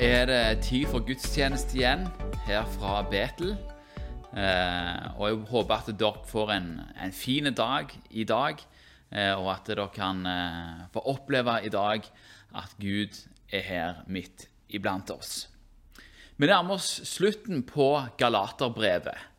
Er 0.00 0.26
det 0.26 0.64
tid 0.66 0.88
for 0.90 1.04
gudstjeneste 1.06 1.76
igjen 1.78 2.08
her 2.48 2.64
fra 2.74 3.02
Betel. 3.06 3.52
Eh, 4.34 5.04
og 5.14 5.28
jeg 5.28 5.38
håper 5.52 5.74
at 5.76 5.90
dere 6.00 6.24
får 6.26 6.50
en, 6.56 6.68
en 7.04 7.14
fin 7.14 7.46
dag 7.54 7.92
i 8.10 8.24
dag, 8.26 8.58
eh, 9.14 9.30
og 9.38 9.52
at 9.52 9.70
dere 9.70 9.86
kan 9.94 10.24
eh, 10.26 10.82
få 10.94 11.04
oppleve 11.14 11.60
i 11.62 11.70
dag 11.70 12.02
at 12.58 12.74
Gud 12.80 13.20
er 13.52 13.62
her 13.68 14.02
midt 14.10 14.48
iblant 14.68 15.14
oss. 15.14 15.46
Vi 16.36 16.50
nærmer 16.50 16.74
oss 16.74 16.98
slutten 17.06 17.62
på 17.62 17.92
Galaterbrevet. 18.18 19.33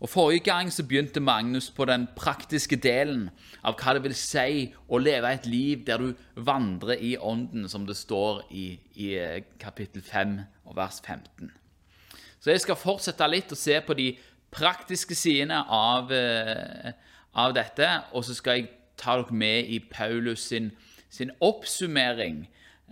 Og 0.00 0.08
Forrige 0.08 0.44
gang 0.46 0.72
så 0.72 0.84
begynte 0.86 1.20
Magnus 1.20 1.70
på 1.70 1.84
den 1.84 2.06
praktiske 2.16 2.76
delen 2.76 3.30
av 3.66 3.74
hva 3.80 3.96
det 3.96 4.04
vil 4.04 4.14
si 4.14 4.68
å 4.86 5.00
leve 5.02 5.32
et 5.34 5.46
liv 5.50 5.82
der 5.86 5.98
du 5.98 6.12
vandrer 6.36 7.02
i 7.02 7.16
Ånden, 7.18 7.66
som 7.68 7.86
det 7.86 7.96
står 7.98 8.44
i, 8.54 8.78
i 8.94 9.08
kapittel 9.58 10.02
5 10.02 10.38
og 10.70 10.76
vers 10.78 11.00
15. 11.02 11.50
Så 12.38 12.54
jeg 12.54 12.62
skal 12.62 12.78
fortsette 12.78 13.26
litt 13.26 13.50
og 13.50 13.58
se 13.58 13.80
på 13.82 13.96
de 13.98 14.12
praktiske 14.54 15.18
sidene 15.18 15.64
av, 15.66 16.12
eh, 16.12 16.92
av 17.34 17.54
dette, 17.54 17.90
og 18.12 18.24
så 18.24 18.38
skal 18.38 18.60
jeg 18.60 18.70
ta 18.96 19.16
dere 19.18 19.34
med 19.34 19.66
i 19.66 19.80
Paulus 19.80 20.46
sin, 20.46 20.70
sin 21.10 21.34
oppsummering 21.40 22.44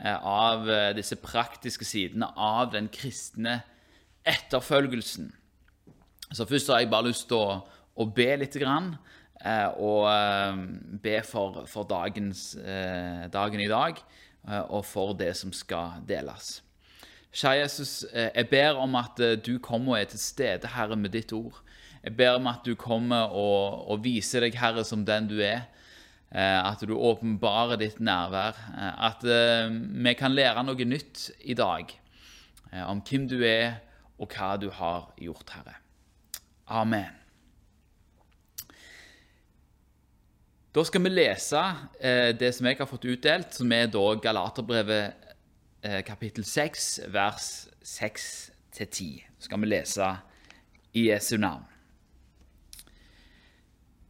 eh, 0.02 0.18
av 0.18 0.68
eh, 0.68 0.93
disse 0.98 1.16
praktiske 1.23 1.87
sidene 1.87 2.32
av 2.37 2.73
den 2.74 2.88
kristne 2.88 3.60
etterfølgelsen. 4.27 5.30
Så 6.32 6.46
først 6.46 6.71
har 6.73 6.82
jeg 6.82 6.91
bare 6.91 7.07
lyst 7.09 7.29
til 7.30 7.38
å, 7.38 7.60
å 7.95 8.07
be 8.10 8.29
litt. 8.41 8.57
Grann, 8.59 8.95
eh, 9.41 9.69
og 9.79 10.07
eh, 10.10 10.63
be 11.02 11.21
for, 11.27 11.65
for 11.71 11.87
dagens, 11.88 12.55
eh, 12.59 13.27
dagen 13.33 13.63
i 13.63 13.71
dag 13.71 14.02
og 14.46 14.85
for 14.87 15.10
det 15.18 15.33
som 15.35 15.51
skal 15.51 16.05
deles. 16.07 16.60
Kjære 17.35 17.65
Jesus, 17.65 17.95
jeg 18.15 18.46
ber 18.46 18.77
om 18.79 18.93
at 18.95 19.18
du 19.43 19.57
kommer 19.59 19.96
og 19.96 19.99
er 19.99 20.05
til 20.13 20.21
stede, 20.23 20.71
Herre, 20.71 20.95
med 20.95 21.10
ditt 21.16 21.33
ord. 21.35 21.57
Jeg 22.05 22.15
ber 22.15 22.37
om 22.38 22.46
at 22.46 22.61
du 22.63 22.77
kommer 22.79 23.35
og, 23.35 23.88
og 23.90 24.05
viser 24.05 24.46
deg, 24.46 24.55
Herre, 24.55 24.85
som 24.87 25.02
den 25.02 25.27
du 25.27 25.40
er. 25.43 25.65
At 26.30 26.85
du 26.87 26.95
åpenbarer 26.95 27.80
ditt 27.83 27.99
nærvær. 27.99 28.55
At 28.79 29.27
vi 29.27 30.15
kan 30.15 30.38
lære 30.38 30.63
noe 30.63 30.87
nytt 30.95 31.27
i 31.43 31.59
dag 31.59 31.90
om 32.87 33.02
hvem 33.02 33.27
du 33.27 33.40
er, 33.43 33.80
og 34.23 34.30
hva 34.30 34.55
du 34.63 34.71
har 34.79 35.11
gjort, 35.18 35.57
Herre. 35.59 35.74
Amen. 36.66 37.12
Da 40.74 40.82
skal 40.84 41.02
vi 41.06 41.10
lese 41.14 41.60
eh, 42.00 42.32
det 42.36 42.50
som 42.52 42.66
jeg 42.68 42.76
har 42.76 42.88
fått 42.90 43.06
utdelt, 43.09 43.54
som 43.56 43.70
er 43.72 43.86
da 43.88 44.02
Galaterbrevet 44.20 45.30
eh, 45.80 46.02
kapittel 46.04 46.44
6, 46.44 46.88
vers 47.14 47.46
6-10. 47.80 49.22
Skal 49.40 49.62
vi 49.62 49.70
lese 49.70 50.10
i 50.92 51.06
Jesu 51.06 51.38
navn. 51.40 51.64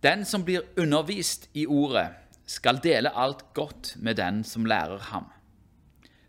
Den 0.02 0.24
som 0.24 0.42
blir 0.46 0.64
undervist 0.78 1.48
i 1.54 1.66
ordet, 1.66 2.08
skal 2.46 2.80
dele 2.82 3.10
alt 3.10 3.44
godt 3.54 3.94
med 3.98 4.18
den 4.18 4.42
som 4.46 4.66
lærer 4.66 5.02
ham. 5.12 5.28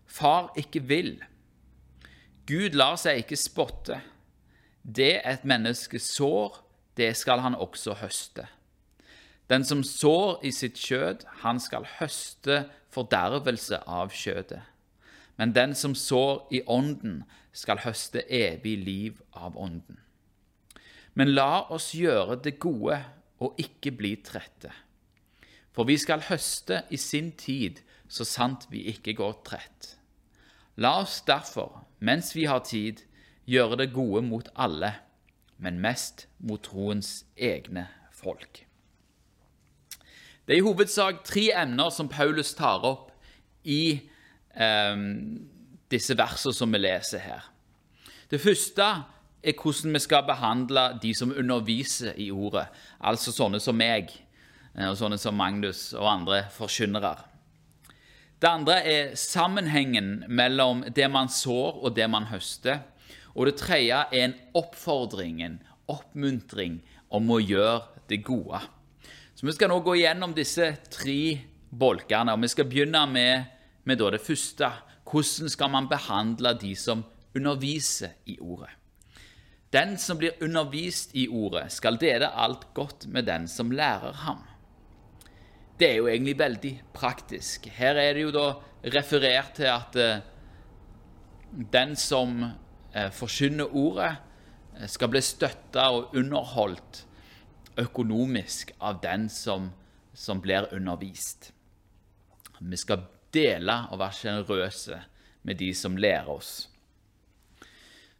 Far 0.06 0.52
ikke 0.58 0.82
vil. 0.90 1.18
Gud 2.50 2.78
lar 2.78 2.98
seg 2.98 3.24
ikke 3.24 3.38
spotte. 3.38 4.00
Det 4.88 5.20
et 5.28 5.44
menneske 5.44 6.00
sår, 6.00 6.64
det 6.98 7.12
skal 7.20 7.44
han 7.44 7.56
også 7.56 7.98
høste. 8.00 8.48
Den 9.50 9.64
som 9.68 9.84
sår 9.84 10.40
i 10.48 10.52
sitt 10.52 10.80
kjød, 10.80 11.26
han 11.44 11.60
skal 11.60 11.88
høste 12.00 12.66
fordervelse 12.92 13.82
av 13.88 14.12
kjødet. 14.16 14.62
Men 15.38 15.54
den 15.56 15.76
som 15.76 15.96
sår 15.96 16.48
i 16.52 16.64
ånden, 16.68 17.24
skal 17.58 17.82
høste 17.82 18.22
evig 18.30 18.76
liv 18.86 19.22
av 19.34 19.56
ånden. 19.58 19.98
Men 21.18 21.32
la 21.34 21.66
oss 21.74 21.96
gjøre 21.98 22.38
det 22.46 22.60
gode 22.62 23.00
og 23.42 23.58
ikke 23.58 23.96
bli 23.98 24.12
trette. 24.22 24.70
For 25.74 25.90
vi 25.90 25.98
skal 25.98 26.22
høste 26.30 26.84
i 26.94 27.00
sin 27.02 27.32
tid, 27.38 27.82
så 28.08 28.26
sant 28.26 28.68
vi 28.70 28.84
ikke 28.92 29.16
går 29.18 29.40
trett. 29.46 29.96
La 30.78 31.00
oss 31.02 31.24
derfor, 31.26 31.82
mens 32.00 32.36
vi 32.38 32.46
har 32.46 32.62
tid, 32.66 33.02
gjøre 33.48 33.80
det 33.82 33.94
gode 33.96 34.24
mot 34.28 34.50
alle, 34.56 34.94
men 35.58 35.80
mest 35.82 36.28
mot 36.44 36.62
troens 36.64 37.24
egne 37.34 37.88
folk. 38.14 38.64
Det 40.48 40.56
er 40.56 40.62
i 40.62 40.66
hovedsak 40.66 41.24
tre 41.28 41.50
emner 41.60 41.92
som 41.92 42.08
Paulus 42.08 42.54
tar 42.56 42.86
opp 42.88 43.12
i 43.68 44.00
eh, 44.56 45.00
disse 45.92 46.16
versene 46.18 46.56
som 46.56 46.72
vi 46.72 46.80
leser 46.80 47.24
her. 47.24 47.48
Det 48.32 48.40
første 48.44 48.86
er 49.44 49.56
hvordan 49.56 49.96
vi 49.96 50.04
skal 50.04 50.26
behandle 50.28 50.86
de 51.02 51.14
som 51.16 51.34
underviser 51.36 52.16
i 52.20 52.30
ordet, 52.32 52.68
altså 53.00 53.32
sånne 53.32 53.60
som 53.64 53.76
meg, 53.80 54.12
eh, 54.76 54.88
og 54.88 54.98
sånne 55.00 55.20
som 55.20 55.36
Magnus 55.36 55.90
og 55.96 56.08
andre 56.12 56.46
forkynnere. 56.56 57.16
Det 58.38 58.50
andre 58.50 58.82
er 58.86 59.16
sammenhengen 59.18 60.28
mellom 60.30 60.84
det 60.94 61.08
man 61.10 61.30
sår 61.32 61.80
og 61.82 61.96
det 61.98 62.06
man 62.10 62.28
høster. 62.30 62.84
Og 63.38 63.46
det 63.46 63.60
tredje 63.62 64.00
er 64.10 64.24
en 64.26 64.34
oppfordring, 64.58 65.44
en 65.46 65.60
oppmuntring 65.88 66.80
om 67.14 67.30
å 67.30 67.38
gjøre 67.40 68.02
det 68.10 68.24
gode. 68.26 68.64
Så 69.38 69.46
Vi 69.46 69.54
skal 69.54 69.70
nå 69.70 69.80
gå 69.86 69.94
gjennom 70.00 70.34
disse 70.34 70.72
tre 70.90 71.38
bolkene. 71.70 72.34
og 72.34 72.42
Vi 72.42 72.48
skal 72.48 72.66
begynne 72.66 73.06
med, 73.06 73.46
med 73.84 73.98
det 73.98 74.22
første. 74.22 74.72
Hvordan 75.06 75.50
skal 75.50 75.70
man 75.70 75.88
behandle 75.88 76.58
de 76.58 76.74
som 76.76 77.06
underviser 77.36 78.18
i 78.26 78.40
ordet? 78.40 78.74
Den 79.72 79.98
som 79.98 80.18
blir 80.18 80.40
undervist 80.42 81.16
i 81.16 81.28
ordet, 81.28 81.72
skal 81.72 82.00
dele 82.00 82.32
alt 82.34 82.74
godt 82.74 83.06
med 83.08 83.28
den 83.28 83.48
som 83.48 83.72
lærer 83.72 84.14
ham. 84.24 84.42
Det 85.78 85.92
er 85.92 85.98
jo 85.98 86.08
egentlig 86.08 86.40
veldig 86.40 86.74
praktisk. 86.94 87.68
Her 87.68 87.96
er 87.96 88.14
det 88.14 88.24
jo 88.24 88.32
da 88.32 88.48
referert 88.96 89.54
til 89.60 89.70
at 89.70 89.96
eh, 89.96 90.24
den 91.74 91.96
som 91.96 92.40
forkynner 93.12 93.76
ordet, 93.76 94.16
eh, 94.80 94.88
skal 94.88 95.12
bli 95.12 95.22
støtta 95.22 95.90
og 95.92 96.16
underholdt 96.16 97.04
økonomisk 97.78 98.72
av 98.80 99.02
den 99.02 99.30
som, 99.30 99.72
som 100.14 100.42
blir 100.42 100.70
undervist. 100.74 101.52
Vi 102.60 102.78
skal 102.78 103.06
dele 103.34 103.84
og 103.92 104.00
være 104.00 104.18
sjenerøse 104.18 105.02
med 105.44 105.60
de 105.60 105.74
som 105.74 105.98
lærer 105.98 106.30
oss. 106.30 106.70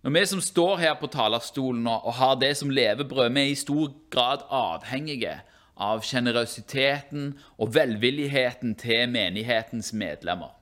Når 0.04 0.14
vi 0.14 0.26
som 0.30 0.42
står 0.42 0.78
her 0.78 0.94
på 1.00 1.10
talerstolen 1.12 1.88
og 1.90 2.14
har 2.20 2.36
det 2.40 2.54
som 2.58 2.70
levebrød, 2.70 3.32
vi 3.34 3.42
er 3.42 3.52
i 3.52 3.56
stor 3.60 3.90
grad 4.14 4.46
avhengige 4.54 5.40
av 5.78 6.04
sjenerøsiteten 6.06 7.34
og 7.58 7.74
velvilligheten 7.76 8.76
til 8.80 9.10
menighetens 9.10 9.92
medlemmer. 9.94 10.54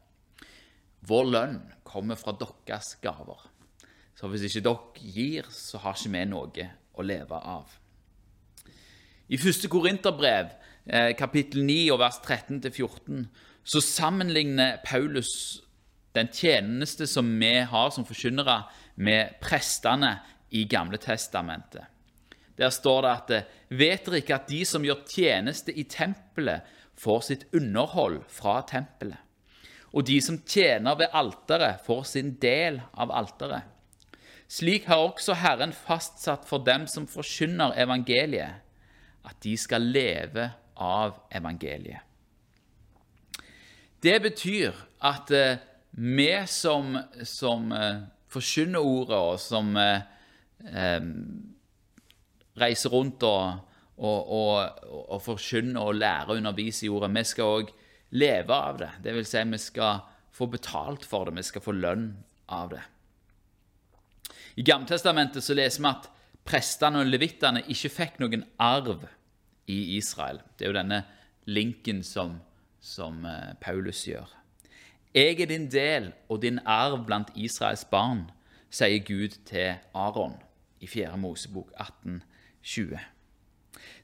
Vår 1.06 1.28
lønn 1.30 1.60
kommer 1.86 2.18
fra 2.18 2.34
deres 2.40 2.96
gaver. 3.04 3.44
Så 4.26 4.30
hvis 4.34 4.48
ikke 4.48 4.64
dere 4.66 5.10
gir, 5.14 5.48
så 5.54 5.78
har 5.84 5.94
ikke 5.94 6.10
vi 6.10 6.22
noe 6.26 6.64
å 6.98 7.04
leve 7.06 7.38
av. 7.38 7.76
I 9.30 9.38
første 9.38 9.70
Korinterbrev, 9.70 10.48
eh, 10.88 11.12
kapittel 11.14 11.62
9, 11.62 11.92
og 11.94 12.00
vers 12.00 12.18
13-14, 12.26 13.28
så 13.64 13.82
sammenligner 13.86 14.80
Paulus 14.84 15.62
den 16.16 16.32
tjeneste 16.34 17.06
som 17.06 17.30
vi 17.40 17.52
har 17.70 17.92
som 17.92 18.06
forkynnere, 18.06 18.64
med 18.96 19.38
prestene 19.42 20.16
i 20.50 20.66
Gamle 20.66 20.98
testamentet. 20.98 21.86
Der 22.58 22.74
står 22.74 23.02
det 23.02 23.12
at 23.12 23.54
vet 23.70 24.06
dere 24.08 24.24
ikke 24.24 24.40
at 24.40 24.50
de 24.50 24.64
som 24.66 24.82
gjør 24.82 25.06
tjeneste 25.06 25.70
i 25.70 25.84
tempelet, 25.84 26.66
får 26.98 27.22
sitt 27.22 27.46
underhold 27.54 28.24
fra 28.28 28.64
tempelet? 28.66 29.22
Og 29.94 30.08
de 30.10 30.18
som 30.20 30.42
tjener 30.42 30.98
ved 30.98 31.14
alteret, 31.14 31.86
får 31.86 32.04
sin 32.04 32.34
del 32.42 32.82
av 32.98 33.14
alteret. 33.14 33.75
Slik 34.48 34.86
har 34.86 35.02
også 35.02 35.34
Herren 35.42 35.74
fastsatt 35.74 36.46
for 36.46 36.64
dem 36.66 36.86
som 36.88 37.08
forkynner 37.10 37.74
evangeliet, 37.82 38.62
at 39.26 39.38
de 39.42 39.56
skal 39.58 39.82
leve 39.90 40.52
av 40.78 41.18
evangeliet. 41.34 42.04
Det 44.06 44.20
betyr 44.22 44.76
at 45.08 45.32
eh, 45.34 45.58
vi 45.98 46.30
som, 46.52 46.94
som 47.26 47.72
eh, 47.74 48.04
forkynner 48.30 48.86
ordet, 48.86 49.18
og 49.18 49.40
som 49.42 49.72
eh, 49.82 51.08
reiser 52.60 52.94
rundt 52.94 53.26
og, 53.26 53.72
og, 53.98 54.32
og, 54.36 54.84
og 55.16 55.24
forkynner 55.26 55.82
og 55.82 55.98
lærer 55.98 56.36
og 56.36 56.42
underviser 56.44 56.86
i 56.86 56.94
ordet, 56.94 57.14
vi 57.16 57.26
skal 57.32 57.62
òg 57.62 57.72
leve 58.16 58.54
av 58.54 58.82
det. 58.84 58.92
Det 59.04 59.16
vil 59.16 59.26
si, 59.26 59.42
vi 59.50 59.62
skal 59.64 60.04
få 60.36 60.52
betalt 60.52 61.08
for 61.08 61.26
det, 61.26 61.40
vi 61.40 61.48
skal 61.50 61.66
få 61.66 61.74
lønn 61.74 62.12
av 62.54 62.76
det. 62.76 62.84
I 64.56 64.64
Gammeltestamentet 64.64 65.44
så 65.44 65.56
leser 65.58 65.84
vi 65.84 65.90
at 65.90 66.08
prestene 66.48 67.02
og 67.02 67.10
levittene 67.10 67.66
ikke 67.72 67.92
fikk 67.92 68.20
noen 68.24 68.46
arv 68.62 69.04
i 69.68 69.98
Israel. 69.98 70.40
Det 70.56 70.66
er 70.66 70.72
jo 70.72 70.78
denne 70.78 71.02
linken 71.50 72.02
som, 72.06 72.38
som 72.80 73.26
eh, 73.28 73.52
Paulus 73.62 74.06
gjør. 74.08 74.30
Jeg 75.16 75.42
er 75.42 75.50
din 75.52 75.68
del 75.72 76.10
og 76.32 76.42
din 76.44 76.62
arv 76.68 77.04
blant 77.08 77.34
Israels 77.36 77.86
barn, 77.88 78.26
sier 78.72 79.04
Gud 79.08 79.38
til 79.48 79.78
Aron 79.96 80.36
i 80.84 80.88
4. 80.88 81.16
Mosebok 81.20 81.72
18, 81.80 82.22
20. 82.64 83.00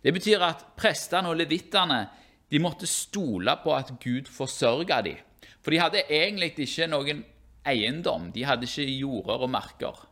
Det 0.03 0.13
betyr 0.13 0.43
at 0.45 0.63
prestene 0.79 1.31
og 1.31 1.39
levittene 1.39 2.05
de 2.51 2.59
måtte 2.59 2.87
stole 2.89 3.55
på 3.63 3.73
at 3.75 3.93
Gud 4.03 4.27
forsørga 4.31 5.01
dem. 5.05 5.19
For 5.61 5.71
de 5.71 5.79
hadde 5.79 6.07
egentlig 6.09 6.53
ikke 6.59 6.87
noen 6.91 7.23
eiendom. 7.67 8.31
De 8.35 8.43
hadde 8.47 8.67
ikke 8.67 8.87
jorder 8.89 9.45
og 9.45 9.51
marker. 9.53 10.07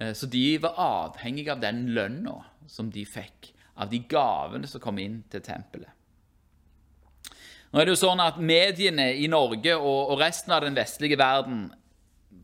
Eh, 0.00 0.12
så 0.12 0.26
de 0.26 0.58
var 0.62 0.78
avhengige 0.78 1.52
av 1.52 1.62
den 1.62 1.86
lønna 1.94 2.40
som 2.70 2.90
de 2.90 3.04
fikk, 3.06 3.52
av 3.74 3.90
de 3.90 4.02
gavene 4.10 4.68
som 4.70 4.82
kom 4.82 4.98
inn 5.02 5.22
til 5.30 5.42
tempelet. 5.44 5.94
Nå 7.68 7.80
er 7.80 7.84
det 7.84 7.92
jo 7.92 8.00
sånn 8.00 8.22
at 8.24 8.38
Mediene 8.40 9.10
i 9.20 9.26
Norge 9.28 9.74
og, 9.76 10.14
resten 10.20 10.54
av 10.56 10.64
den 10.64 10.76
vestlige 10.78 11.18
verden 11.20 11.66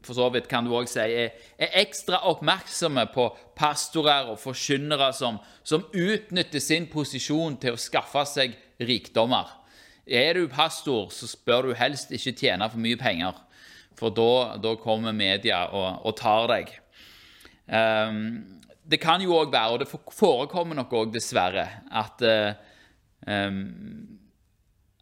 for 0.04 0.18
så 0.18 0.26
vidt 0.28 0.50
kan 0.50 0.66
du 0.66 0.74
også 0.76 0.98
si, 0.98 1.14
er, 1.24 1.70
ekstra 1.80 2.18
oppmerksomme 2.28 3.06
på 3.14 3.30
pastorer 3.56 4.28
og 4.28 4.36
forkynnere 4.42 5.08
som, 5.16 5.38
som, 5.64 5.86
utnytter 5.96 6.60
sin 6.60 6.90
posisjon 6.92 7.56
til 7.62 7.72
å 7.72 7.80
skaffe 7.80 8.26
seg 8.28 8.58
rikdommer. 8.84 9.48
Er 10.04 10.36
du 10.36 10.44
pastor, 10.52 11.08
så 11.08 11.30
bør 11.48 11.70
du 11.70 11.78
helst 11.78 12.12
ikke 12.12 12.34
tjene 12.36 12.68
for 12.68 12.84
mye 12.84 13.00
penger, 13.00 13.40
for 13.96 14.12
da 14.12 14.74
kommer 14.82 15.16
media 15.16 15.64
og, 15.72 16.04
og 16.04 16.18
tar 16.20 16.50
deg. 16.52 16.74
Um, 17.64 18.60
det 18.84 19.00
kan 19.00 19.22
jo 19.24 19.38
òg 19.38 19.52
være, 19.52 19.72
og 19.72 19.80
det 19.80 19.88
forekommer 20.12 20.76
nok 20.76 20.92
òg 20.92 21.14
dessverre, 21.14 21.64
at 21.90 22.24
um, 23.26 23.60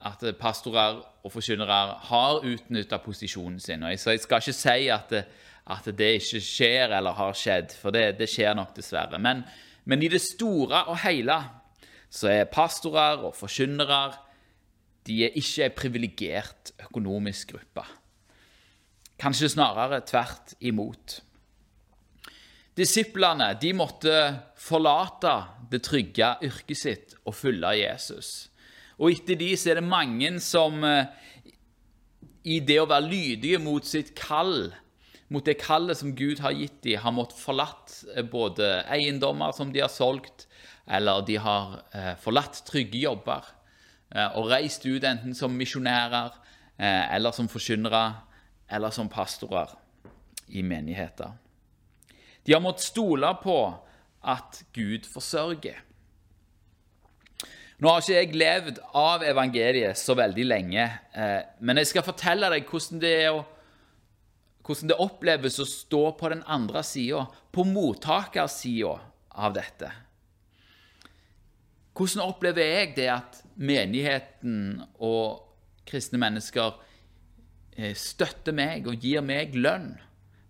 at 0.02 0.22
pastorer 0.38 0.98
og 1.22 1.30
forkynnere 1.30 1.78
har 2.08 2.42
utnytta 2.42 2.98
posisjonen 3.02 3.60
sin. 3.62 3.84
Og 3.86 3.92
jeg 3.94 4.22
skal 4.22 4.42
ikke 4.42 4.56
si 4.56 4.88
at 4.90 5.10
det, 5.14 5.24
at 5.70 5.86
det, 5.98 6.08
ikke 6.18 6.40
skjer 6.42 6.96
eller 6.96 7.14
har 7.14 7.36
skjedd, 7.38 7.74
for 7.78 7.94
det, 7.94 8.16
det 8.18 8.26
skjer 8.30 8.56
nok 8.58 8.74
dessverre. 8.76 9.18
Men, 9.22 9.44
men, 9.84 10.02
i 10.02 10.10
det 10.10 10.20
store 10.24 10.84
og 10.90 10.98
hele 11.04 11.38
så 12.12 12.32
er 12.32 12.50
pastorer 12.50 13.22
og 13.22 13.36
forkynnere 13.38 14.02
de 15.06 15.24
er 15.26 15.38
ikke 15.38 15.66
en 15.66 15.76
privilegert 15.76 16.72
økonomisk 16.82 17.54
gruppe. 17.54 17.86
Kanskje 19.18 19.52
snarere 19.54 20.02
tvert 20.06 20.54
imot. 20.60 21.20
Disiplene 22.78 23.50
de 23.60 23.74
måtte 23.76 24.12
forlate 24.56 25.34
det 25.72 25.82
trygge 25.84 26.30
yrket 26.46 26.78
sitt 26.78 27.16
og 27.26 27.34
følge 27.36 27.74
Jesus. 27.82 28.30
Og 28.96 29.12
etter 29.12 29.36
de 29.36 29.50
så 29.58 29.72
er 29.72 29.80
det 29.80 29.88
mange 29.88 30.30
som 30.40 30.78
eh, 30.86 31.10
i 32.48 32.60
det 32.64 32.78
å 32.80 32.88
være 32.88 33.10
lydige 33.10 33.60
mot 33.62 33.84
sitt 33.86 34.14
kall, 34.18 34.70
mot 35.32 35.44
det 35.44 35.58
kallet 35.60 36.00
som 36.00 36.14
Gud 36.16 36.40
har 36.44 36.56
gitt 36.56 36.80
dem, 36.84 37.00
har 37.04 37.14
måttet 37.16 37.40
forlatt 37.40 37.98
eh, 38.14 38.24
både 38.24 38.86
eiendommer 38.92 39.52
som 39.56 39.72
de 39.74 39.84
har 39.84 39.92
solgt, 39.92 40.46
eller 40.88 41.26
de 41.28 41.36
har 41.44 41.76
eh, 41.92 42.14
forlatt 42.20 42.64
trygge 42.68 43.02
jobber 43.02 43.58
og 44.12 44.50
reist 44.50 44.82
ut 44.84 45.06
enten 45.08 45.32
som 45.32 45.54
misjonærer 45.56 46.34
eller 46.76 47.32
som 47.32 47.46
forkynnere 47.48 48.02
eller 48.68 48.92
som 48.92 49.08
pastorer 49.08 49.72
i 50.52 50.60
menigheter. 50.60 51.30
De 52.46 52.54
har 52.54 52.62
måttet 52.62 52.88
stole 52.90 53.30
på 53.42 53.56
at 54.22 54.62
Gud 54.74 55.06
forsørger. 55.10 55.80
Nå 57.82 57.90
har 57.90 58.02
ikke 58.02 58.14
jeg 58.14 58.38
levd 58.38 58.76
av 58.94 59.24
evangeliet 59.26 59.98
så 59.98 60.14
veldig 60.14 60.44
lenge, 60.46 60.84
eh, 61.18 61.40
men 61.58 61.80
jeg 61.80 61.90
skal 61.90 62.06
fortelle 62.06 62.50
deg 62.52 62.68
hvordan 62.70 63.00
det, 63.02 63.16
å, 63.32 63.40
hvordan 64.62 64.92
det 64.92 64.98
oppleves 65.02 65.58
å 65.58 65.66
stå 65.66 66.02
på 66.18 66.30
den 66.30 66.44
andre 66.46 66.84
sida, 66.86 67.24
på 67.50 67.64
mottakersida 67.66 68.94
av 69.34 69.56
dette. 69.56 69.90
Hvordan 71.98 72.22
opplever 72.28 72.70
jeg 72.70 72.94
det 73.00 73.08
at 73.16 73.42
menigheten 73.58 74.78
og 75.02 75.42
kristne 75.88 76.22
mennesker 76.22 76.78
eh, 77.74 77.98
støtter 77.98 78.54
meg 78.54 78.86
og 78.86 79.02
gir 79.02 79.26
meg 79.26 79.58
lønn 79.58 79.96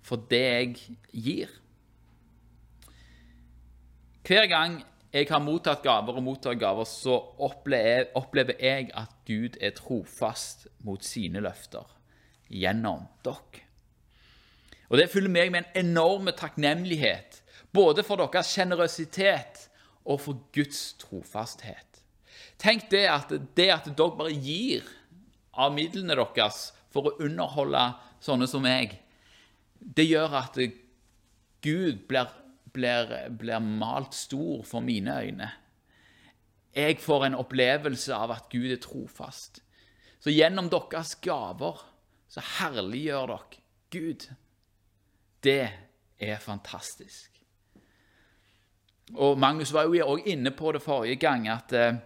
for 0.04 0.20
det 0.28 0.44
jeg 0.44 0.98
gir? 1.16 1.58
Hver 4.22 4.46
gang 4.46 4.78
jeg 5.12 5.26
har 5.28 5.42
mottatt 5.42 5.82
gaver 5.84 6.16
og 6.16 6.24
mottar 6.24 6.54
gaver, 6.56 6.86
så 6.88 7.18
opplever 7.42 8.54
jeg 8.62 8.88
at 8.96 9.10
Gud 9.28 9.58
er 9.60 9.74
trofast 9.76 10.68
mot 10.86 11.02
sine 11.04 11.42
løfter 11.42 11.88
gjennom 12.48 13.08
dere. 13.26 13.66
Og 14.92 14.98
Det 14.98 15.08
fyller 15.10 15.32
meg 15.32 15.50
med 15.52 15.64
en 15.64 15.86
enorm 15.86 16.28
takknemlighet, 16.36 17.40
både 17.72 18.04
for 18.04 18.20
deres 18.20 18.52
sjenerøsitet 18.52 19.66
og 20.04 20.20
for 20.20 20.40
Guds 20.52 20.92
trofasthet. 21.00 22.00
Tenk 22.60 22.90
det 22.92 23.06
at, 23.08 23.32
det 23.56 23.70
at 23.72 23.88
dere 23.88 24.16
bare 24.16 24.36
gir 24.36 24.84
av 25.52 25.72
midlene 25.74 26.14
deres 26.14 26.70
for 26.92 27.08
å 27.08 27.16
underholde 27.24 27.88
sånne 28.22 28.46
som 28.46 28.62
meg, 28.62 28.94
det 29.80 30.06
gjør 30.06 30.36
at 30.44 30.60
Gud 31.64 32.04
blir 32.08 32.30
blir, 32.72 33.12
blir 33.38 33.60
malt 33.60 34.14
stor 34.16 34.62
for 34.66 34.84
mine 34.84 35.16
øyne. 35.20 35.50
Jeg 36.72 37.00
får 37.04 37.26
en 37.26 37.36
opplevelse 37.36 38.14
av 38.16 38.32
at 38.32 38.48
Gud 38.52 38.70
er 38.72 38.80
trofast. 38.80 39.60
Så 40.22 40.32
gjennom 40.32 40.70
deres 40.72 41.14
gaver 41.20 41.82
så 42.32 42.44
herliggjør 42.58 43.34
dere 43.34 43.60
Gud. 43.92 44.28
Det 45.44 45.68
er 46.22 46.38
fantastisk. 46.40 47.28
Og 49.12 49.36
Magnus 49.36 49.72
var 49.74 49.90
jo 49.90 50.06
òg 50.14 50.28
inne 50.32 50.54
på 50.56 50.72
det 50.72 50.80
forrige 50.80 51.18
gang, 51.20 51.48
at 51.52 51.74
eh, 51.76 51.98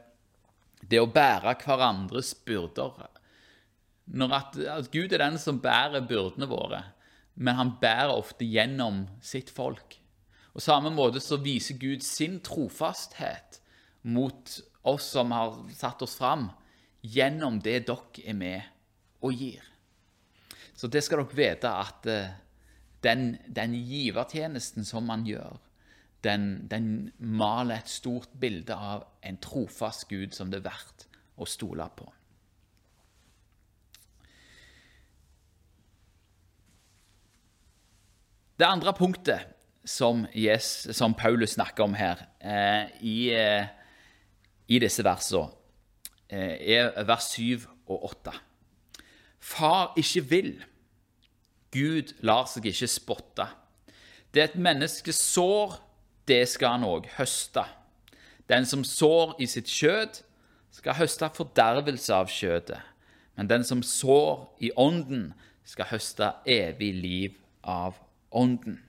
det 0.82 0.98
å 0.98 1.10
bære 1.10 1.54
hverandres 1.62 2.32
byrder 2.46 3.04
at, 4.32 4.56
at 4.56 4.90
Gud 4.90 5.12
er 5.12 5.22
den 5.22 5.38
som 5.38 5.60
bærer 5.62 6.06
byrdene 6.06 6.48
våre, 6.50 6.82
men 7.34 7.58
han 7.58 7.76
bærer 7.80 8.14
ofte 8.14 8.46
gjennom 8.48 9.04
sitt 9.22 9.50
folk. 9.50 9.98
På 10.56 10.62
samme 10.64 10.88
måte 10.88 11.20
så 11.20 11.36
viser 11.36 11.76
Gud 11.76 12.00
sin 12.00 12.38
trofasthet 12.40 13.58
mot 14.08 14.54
oss 14.88 15.10
som 15.12 15.34
har 15.36 15.58
satt 15.76 16.00
oss 16.06 16.14
fram, 16.16 16.46
gjennom 17.04 17.58
det 17.60 17.82
dere 17.90 18.22
er 18.24 18.36
med 18.38 18.62
og 19.20 19.34
gir. 19.36 19.66
Så 20.72 20.88
det 20.88 21.02
skal 21.04 21.20
dere 21.20 21.36
vite 21.36 21.68
at 21.68 22.08
eh, 22.08 22.30
den, 23.04 23.34
den 23.52 23.74
givertjenesten 23.76 24.88
som 24.88 25.04
man 25.04 25.26
gjør, 25.28 25.58
den, 26.24 26.46
den, 26.72 26.86
maler 27.18 27.82
et 27.82 27.92
stort 27.92 28.32
bilde 28.40 28.72
av 28.72 29.04
en 29.20 29.36
trofast 29.36 30.06
Gud 30.08 30.32
som 30.32 30.48
det 30.48 30.62
er 30.62 30.70
verdt 30.70 31.04
å 31.36 31.44
stole 31.44 31.84
på. 32.00 32.08
Det 38.56 38.64
andre 38.64 38.96
punktet 38.96 39.52
som, 39.86 40.26
yes, 40.34 40.88
som 40.96 41.14
Paulus 41.14 41.54
snakker 41.54 41.86
om 41.86 41.94
her 41.94 42.26
eh, 42.40 42.90
i, 43.00 43.30
eh, 43.30 43.68
i, 44.68 44.80
disse 44.82 45.04
versene, 45.06 45.52
eh, 46.28 46.58
er 46.76 47.06
vers 47.06 47.30
7 47.36 47.66
og 47.86 48.10
8. 48.10 48.34
Far 49.40 49.94
ikke 49.96 50.24
vil. 50.26 50.52
Gud 51.70 52.14
lar 52.26 52.48
seg 52.50 52.66
ikke 52.66 52.88
spotte. 52.90 53.46
Det 54.34 54.42
et 54.42 54.58
menneske 54.58 55.14
sår, 55.14 55.78
det 56.26 56.42
skal 56.50 56.76
han 56.76 56.86
òg 56.86 57.06
høste. 57.16 57.62
Den 58.50 58.66
som 58.66 58.82
sår 58.84 59.36
i 59.42 59.46
sitt 59.46 59.70
kjød, 59.70 60.22
skal 60.76 60.98
høste 60.98 61.30
fordervelse 61.32 62.14
av 62.14 62.28
kjødet. 62.28 62.80
Men 63.36 63.48
den 63.48 63.64
som 63.64 63.82
sår 63.82 64.48
i 64.60 64.72
ånden, 64.76 65.30
skal 65.66 65.88
høste 65.90 66.30
evig 66.46 66.92
liv 66.94 67.38
av 67.66 67.96
ånden. 68.30 68.85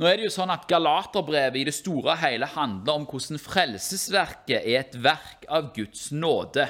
Nå 0.00 0.08
er 0.08 0.18
det 0.18 0.26
jo 0.26 0.32
sånn 0.34 0.50
at 0.50 0.64
Galaterbrevet 0.70 1.60
i 1.60 1.66
det 1.68 1.74
store 1.76 2.14
og 2.14 2.22
hele 2.22 2.48
handler 2.54 2.96
om 2.96 3.04
hvordan 3.08 3.40
frelsesverket 3.42 4.64
er 4.64 4.80
et 4.80 4.96
verk 5.04 5.44
av 5.52 5.70
Guds 5.76 6.08
nåde, 6.14 6.66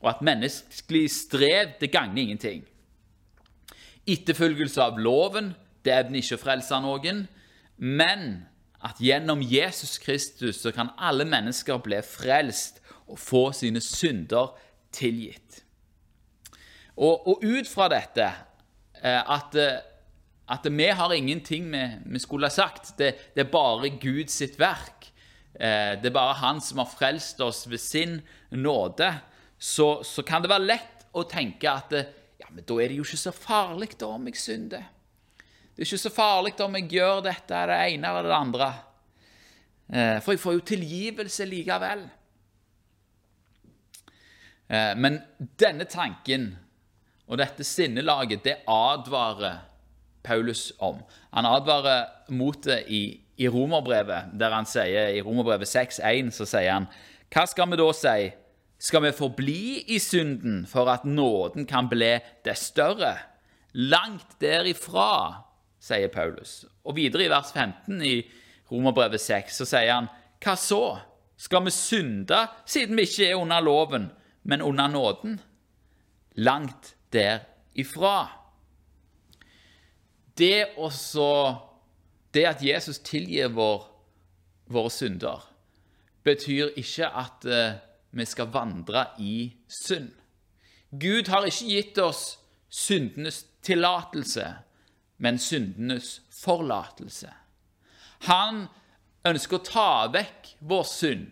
og 0.00 0.12
at 0.12 0.22
menneskelig 0.24 1.06
strev 1.12 1.74
det 1.80 1.90
gagner 1.92 2.22
ingenting. 2.22 2.62
Etterfølgelse 4.08 4.84
av 4.84 5.00
loven 5.00 5.54
det 5.84 5.94
evner 5.96 6.20
ikke 6.20 6.36
å 6.36 6.42
frelse 6.42 6.80
noen, 6.84 7.24
men 7.80 8.26
at 8.84 9.00
gjennom 9.00 9.42
Jesus 9.44 9.98
Kristus 10.00 10.60
så 10.62 10.72
kan 10.72 10.92
alle 11.00 11.26
mennesker 11.28 11.80
bli 11.84 12.00
frelst 12.04 12.80
og 13.10 13.18
få 13.20 13.42
sine 13.56 13.80
synder 13.84 14.54
tilgitt. 14.94 15.62
Og, 17.00 17.26
og 17.28 17.44
ut 17.44 17.68
fra 17.68 17.88
dette 17.92 18.26
eh, 19.00 19.20
at 19.20 19.56
eh, 19.56 19.80
at 20.50 20.66
vi 20.66 20.88
har 20.90 21.12
ingenting 21.14 21.70
vi, 21.70 21.84
vi 22.06 22.18
skulle 22.18 22.48
ha 22.48 22.50
sagt. 22.50 22.96
Det, 22.98 23.14
det, 23.34 23.44
er 23.44 23.52
bare 23.52 23.92
Guds 24.02 24.34
sitt 24.42 24.58
verk. 24.58 25.10
Eh, 25.54 25.94
det 26.00 26.10
er 26.10 26.16
bare 26.16 26.38
Han 26.40 26.60
som 26.60 26.82
har 26.82 26.90
frelst 26.90 27.40
oss 27.44 27.66
ved 27.70 27.80
sin 27.80 28.20
nåde. 28.50 29.12
Så, 29.58 30.02
så 30.04 30.24
kan 30.26 30.42
det 30.42 30.50
være 30.50 30.66
lett 30.72 31.06
å 31.12 31.26
tenke 31.28 31.70
at 31.70 31.94
det, 31.94 32.06
Ja, 32.40 32.48
men 32.50 32.64
da 32.64 32.78
er 32.80 32.88
det 32.88 32.96
jo 32.96 33.04
ikke 33.04 33.20
så 33.20 33.34
farlig 33.36 33.92
da 34.00 34.14
om 34.16 34.26
jeg 34.26 34.40
synder. 34.40 34.86
Det 35.36 35.84
er 35.84 35.88
ikke 35.88 36.02
så 36.02 36.12
farlig 36.12 36.54
om 36.64 36.78
jeg 36.78 36.88
gjør 36.96 37.20
dette, 37.28 37.58
det 37.68 37.76
ene 37.92 38.08
eller 38.10 38.26
det 38.30 38.38
andre. 38.38 38.70
Eh, 39.92 40.16
for 40.24 40.34
jeg 40.34 40.42
får 40.42 40.56
jo 40.56 40.66
tilgivelse 40.72 41.46
likevel. 41.46 42.06
Eh, 44.70 44.92
men 44.96 45.20
denne 45.60 45.86
tanken 45.90 46.50
og 47.30 47.38
dette 47.38 47.62
sinnelaget, 47.66 48.42
det 48.42 48.62
advarer 48.66 49.69
Paulus 50.22 50.72
om. 50.78 51.00
Han 51.32 51.48
advarer 51.48 52.08
mot 52.28 52.58
det 52.64 52.84
i, 52.92 53.20
i 53.40 53.48
Romerbrevet, 53.48 54.34
der 54.40 54.54
han 54.54 54.68
sier 54.68 55.14
i 55.14 55.22
Romerbrevet 55.24 55.68
6,1 55.68 56.32
så 56.36 56.46
sier 56.48 56.72
han 56.74 56.88
Hva 57.30 57.46
skal 57.48 57.70
vi 57.70 57.78
da 57.80 57.88
si? 57.96 58.30
Skal 58.80 59.04
vi 59.04 59.12
forbli 59.12 59.62
i 59.92 59.98
synden 60.00 60.64
for 60.68 60.88
at 60.88 61.04
nåden 61.04 61.66
kan 61.68 61.88
bli 61.88 62.14
det 62.44 62.56
større? 62.56 63.12
Langt 63.72 64.38
derifra 64.40 65.44
sier 65.80 66.08
Paulus. 66.12 66.64
Og 66.84 66.96
videre 66.96 67.26
i 67.26 67.32
vers 67.32 67.52
15 67.52 68.00
i 68.02 68.16
Romerbrevet 68.70 69.20
6 69.20 69.60
så 69.60 69.68
sier 69.68 69.94
han 69.94 70.10
Hva 70.40 70.56
så? 70.56 70.84
Skal 71.40 71.64
vi 71.64 71.72
synde 71.72 72.42
siden 72.68 72.98
vi 72.98 73.06
ikke 73.08 73.30
er 73.30 73.38
under 73.40 73.62
loven, 73.64 74.10
men 74.44 74.60
under 74.62 74.88
nåden? 74.92 75.38
Langt 76.36 76.94
derifra. 77.12 78.39
Det 80.40 80.78
også 80.80 81.26
Det 82.34 82.44
at 82.46 82.60
Jesus 82.62 83.00
tilgir 83.02 83.48
vår, 83.50 83.82
våre 84.70 84.90
synder, 84.94 85.42
betyr 86.22 86.70
ikke 86.78 87.08
at 87.10 87.46
uh, 87.50 87.80
vi 88.14 88.24
skal 88.24 88.52
vandre 88.54 89.02
i 89.18 89.50
synd. 89.66 90.12
Gud 90.94 91.26
har 91.26 91.48
ikke 91.48 91.66
gitt 91.72 91.98
oss 91.98 92.20
syndenes 92.70 93.42
tillatelse 93.66 94.46
men 95.20 95.38
syndenes 95.38 96.20
forlatelse. 96.32 97.28
Han 98.28 98.64
ønsker 99.28 99.58
å 99.58 99.66
ta 99.66 99.90
vekk 100.12 100.54
vår 100.70 100.86
synd. 100.88 101.26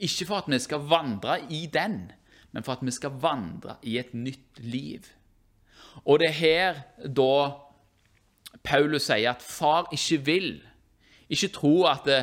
Ikke 0.00 0.28
for 0.28 0.40
at 0.40 0.50
vi 0.50 0.60
skal 0.62 0.86
vandre 0.90 1.40
i 1.50 1.64
den, 1.72 2.04
men 2.54 2.66
for 2.66 2.78
at 2.78 2.84
vi 2.86 2.94
skal 2.94 3.18
vandre 3.22 3.76
i 3.82 3.98
et 4.00 4.14
nytt 4.14 4.62
liv. 4.62 5.08
Og 6.04 6.20
det 6.20 6.30
er 6.30 6.38
her 6.38 6.82
da 7.04 7.32
Paulus 8.66 9.08
sier 9.08 9.32
at 9.32 9.44
far 9.44 9.88
ikke 9.94 10.20
vil. 10.26 10.50
Ikke 11.30 11.50
tro 11.54 11.74
at 11.88 12.06
det, 12.08 12.20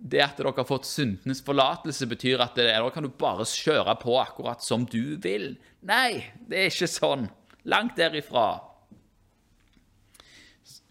det 0.00 0.22
at 0.24 0.40
dere 0.40 0.52
har 0.56 0.68
fått 0.68 0.88
syndenes 0.88 1.42
forlatelse, 1.44 2.08
betyr 2.10 2.42
at 2.42 2.56
det, 2.58 2.70
da 2.72 2.90
kan 2.92 3.06
du 3.06 3.12
bare 3.12 3.46
kjøre 3.46 3.94
på 4.00 4.16
akkurat 4.20 4.64
som 4.64 4.86
du 4.88 5.16
vil. 5.22 5.54
Nei, 5.86 6.24
det 6.48 6.58
er 6.58 6.72
ikke 6.72 6.90
sånn. 6.90 7.28
Langt 7.68 7.98
derifra. 8.00 8.48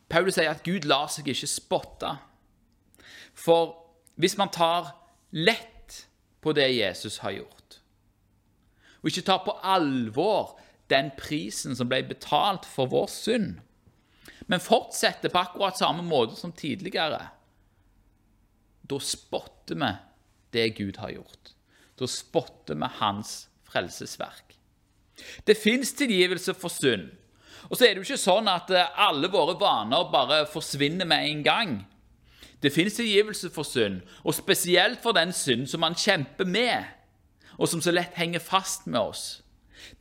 Paulus 0.09 0.37
sier 0.37 0.49
at 0.53 0.65
Gud 0.65 0.87
lar 0.89 1.09
seg 1.11 1.29
ikke 1.29 1.49
spotte. 1.49 2.15
For 3.37 3.75
hvis 4.19 4.37
man 4.39 4.51
tar 4.53 4.93
lett 5.35 6.05
på 6.41 6.53
det 6.55 6.69
Jesus 6.73 7.19
har 7.23 7.37
gjort, 7.37 7.79
og 8.99 9.11
ikke 9.11 9.27
tar 9.29 9.43
på 9.45 9.53
alvor 9.63 10.57
den 10.89 11.11
prisen 11.17 11.75
som 11.77 11.89
ble 11.89 12.01
betalt 12.09 12.67
for 12.67 12.89
vår 12.91 13.09
synd, 13.13 13.59
men 14.49 14.63
fortsetter 14.63 15.29
på 15.29 15.41
akkurat 15.43 15.77
samme 15.77 16.03
måte 16.05 16.37
som 16.39 16.53
tidligere, 16.55 17.21
da 18.89 18.97
spotter 18.99 19.77
vi 19.77 19.91
det 20.55 20.69
Gud 20.79 20.97
har 20.97 21.13
gjort. 21.13 21.53
Da 21.99 22.07
spotter 22.09 22.79
vi 22.79 22.89
hans 22.97 23.33
frelsesverk. 23.69 24.55
Det 25.45 25.57
fins 25.57 25.93
tilgivelse 25.93 26.55
for 26.57 26.73
synd. 26.73 27.11
Og 27.69 27.77
så 27.77 27.85
er 27.85 27.93
det 27.93 28.01
jo 28.01 28.07
ikke 28.07 28.21
sånn 28.21 28.47
at 28.49 28.71
eh, 28.73 28.93
alle 29.03 29.29
våre 29.29 29.57
vaner 29.59 30.07
bare 30.09 30.45
forsvinner 30.49 31.05
med 31.05 31.27
en 31.27 31.43
gang. 31.43 31.73
Det 32.63 32.71
fins 32.73 32.97
tilgivelse 32.97 33.51
for 33.53 33.67
synd, 33.67 34.01
og 34.23 34.35
spesielt 34.35 35.03
for 35.03 35.15
den 35.15 35.31
synd 35.35 35.67
som 35.69 35.83
man 35.83 35.95
kjemper 35.95 36.47
med, 36.47 36.87
og 37.59 37.69
som 37.71 37.83
så 37.83 37.91
lett 37.93 38.17
henger 38.19 38.43
fast 38.43 38.87
med 38.87 38.99
oss. 38.99 39.25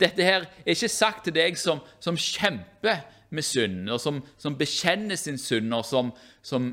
Dette 0.01 0.25
her 0.25 0.45
er 0.45 0.75
ikke 0.75 0.91
sagt 0.91 1.25
til 1.27 1.35
deg 1.35 1.57
som, 1.59 1.81
som 2.03 2.17
kjemper 2.19 3.01
med 3.29 3.45
synd, 3.45 3.89
og 3.89 3.99
som, 4.01 4.21
som 4.41 4.57
bekjenner 4.57 5.19
sin 5.19 5.37
synd, 5.37 5.73
og 5.75 5.85
som, 5.85 6.13
som, 6.41 6.71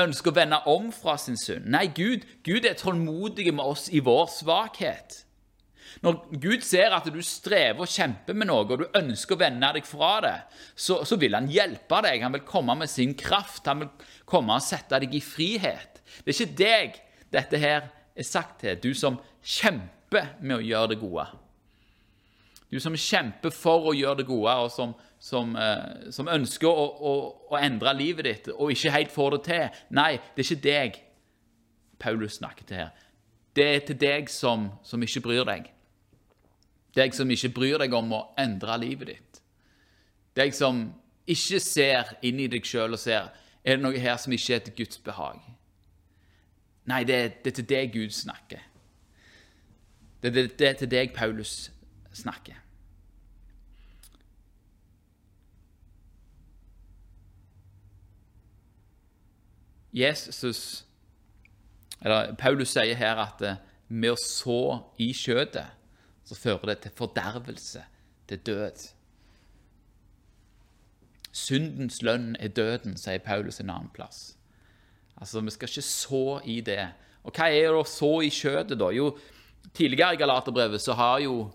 ønsker 0.00 0.32
å 0.32 0.34
vende 0.34 0.58
om 0.70 0.88
fra 0.94 1.14
sin 1.20 1.36
synd. 1.38 1.68
Nei, 1.70 1.86
Gud, 1.94 2.24
Gud 2.46 2.66
er 2.66 2.74
tålmodig 2.78 3.52
med 3.54 3.62
oss 3.62 3.86
i 3.94 4.00
vår 4.02 4.26
svakhet. 4.32 5.20
Når 6.02 6.16
Gud 6.42 6.64
ser 6.66 6.94
at 6.96 7.06
du 7.12 7.20
strever 7.22 7.84
og 7.84 7.90
kjemper 7.90 8.34
med 8.34 8.48
noe, 8.50 8.64
og 8.66 8.82
du 8.82 8.98
ønsker 8.98 9.36
å 9.36 9.42
vende 9.44 9.70
deg 9.76 9.86
fra 9.86 10.16
det, 10.24 10.34
så, 10.74 11.02
så, 11.06 11.18
vil 11.20 11.36
han 11.36 11.46
hjelpe 11.46 12.00
deg. 12.04 12.24
Han 12.26 12.34
vil 12.34 12.46
komme 12.48 12.74
med 12.80 12.90
sin 12.90 13.14
kraft. 13.18 13.68
Han 13.70 13.84
vil 13.84 14.10
komme 14.28 14.58
og 14.58 14.66
sette 14.66 14.98
deg 15.04 15.14
i 15.14 15.22
frihet. 15.22 16.02
Det 16.24 16.34
er 16.34 16.40
ikke 16.40 16.58
deg 16.58 16.98
dette 17.34 17.60
her 17.62 17.88
er 18.14 18.26
sagt 18.26 18.60
til, 18.62 18.78
du 18.78 18.92
som 18.98 19.20
kjemper 19.42 20.34
med 20.42 20.58
å 20.58 20.64
gjøre 20.64 20.94
det 20.94 21.00
gode. 21.02 21.28
Du 22.74 22.80
som 22.82 22.96
kjemper 22.98 23.52
for 23.54 23.84
å 23.86 23.92
gjøre 23.94 24.18
det 24.18 24.26
gode, 24.26 24.50
og 24.64 24.72
som, 24.74 24.96
som, 25.22 25.52
eh, 25.54 26.08
som 26.10 26.26
ønsker 26.26 26.66
å, 26.66 26.86
å, 26.90 27.12
å, 27.52 27.58
endre 27.62 27.92
livet 27.94 28.26
ditt 28.26 28.48
og 28.50 28.72
ikke 28.74 28.90
helt 28.90 29.12
får 29.14 29.36
det 29.36 29.38
til. 29.46 29.76
Nei, 29.94 30.08
det 30.34 30.42
er 30.42 30.48
ikke 30.48 30.64
deg 30.64 30.96
Paulus 32.02 32.40
snakker 32.40 32.66
til 32.66 32.80
her. 32.80 33.04
Det 33.54 33.66
er 33.76 33.84
til 33.86 33.98
deg 34.00 34.32
som, 34.32 34.64
som 34.82 35.04
ikke 35.06 35.22
bryr 35.22 35.46
deg. 35.46 35.68
Deg 36.98 37.14
som 37.14 37.30
ikke 37.30 37.52
bryr 37.54 37.78
deg 37.84 37.94
om 37.94 38.10
å 38.18 38.20
endre 38.42 38.80
livet 38.82 39.12
ditt. 39.12 39.38
Deg 40.34 40.58
som 40.58 40.82
ikke 41.30 41.62
ser 41.62 42.10
inn 42.26 42.42
i 42.42 42.50
deg 42.50 42.66
sjøl 42.66 42.98
og 42.98 43.02
ser 43.04 43.30
er 43.62 43.78
det 43.78 43.84
noe 43.86 44.02
her 44.02 44.18
som 44.18 44.34
ikke 44.34 44.58
er 44.58 44.66
til 44.66 44.76
Guds 44.82 44.98
behag. 45.06 45.38
Nei, 46.90 47.04
det, 47.06 47.22
det 47.46 47.54
er 47.54 47.58
til 47.62 47.70
deg 47.70 47.94
Gud 47.94 48.18
snakker. 48.18 48.66
Det, 50.18 50.34
det, 50.34 50.46
det 50.58 50.72
er 50.72 50.76
til 50.82 50.90
deg 50.98 51.14
Paulus 51.14 51.68
snakker. 52.10 52.63
Jesus, 59.94 60.84
eller 62.02 62.34
Paulus 62.34 62.74
sier 62.74 62.98
her 62.98 63.20
at 63.22 63.42
eh, 63.46 63.60
med 63.88 64.14
å 64.14 64.18
så 64.18 64.60
i 64.98 65.12
kjøttet 65.14 65.80
så 66.24 66.36
fører 66.38 66.72
det 66.72 66.78
til 66.82 66.94
fordervelse, 66.98 67.84
til 68.28 68.40
død. 68.48 68.86
Syndens 71.34 72.00
lønn 72.02 72.32
er 72.40 72.52
døden, 72.56 72.96
sier 72.98 73.22
Paulus 73.22 73.60
en 73.60 73.70
annen 73.70 73.92
plass. 73.94 74.36
Altså, 75.16 75.40
Vi 75.40 75.50
skal 75.50 75.68
ikke 75.68 75.82
så 75.86 76.40
i 76.44 76.60
det. 76.60 76.88
Og 77.24 77.32
hva 77.34 77.50
er 77.50 77.70
det 77.70 77.78
å 77.78 77.84
så 77.88 78.20
i 78.24 78.32
kjøttet, 78.32 78.78
da? 78.80 78.90
Jo, 78.94 79.12
tidligere 79.74 80.16
i 80.16 80.20
Galaterbrevet 80.20 80.82
så 80.82 80.96
har 80.98 81.20
jo, 81.24 81.50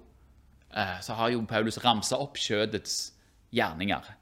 eh, 0.73 0.99
så 1.01 1.13
har 1.13 1.29
jo 1.33 1.45
Paulus 1.49 1.79
ramsa 1.83 2.17
opp 2.17 2.37
kjødets 2.37 3.11
gjerninger. 3.51 4.13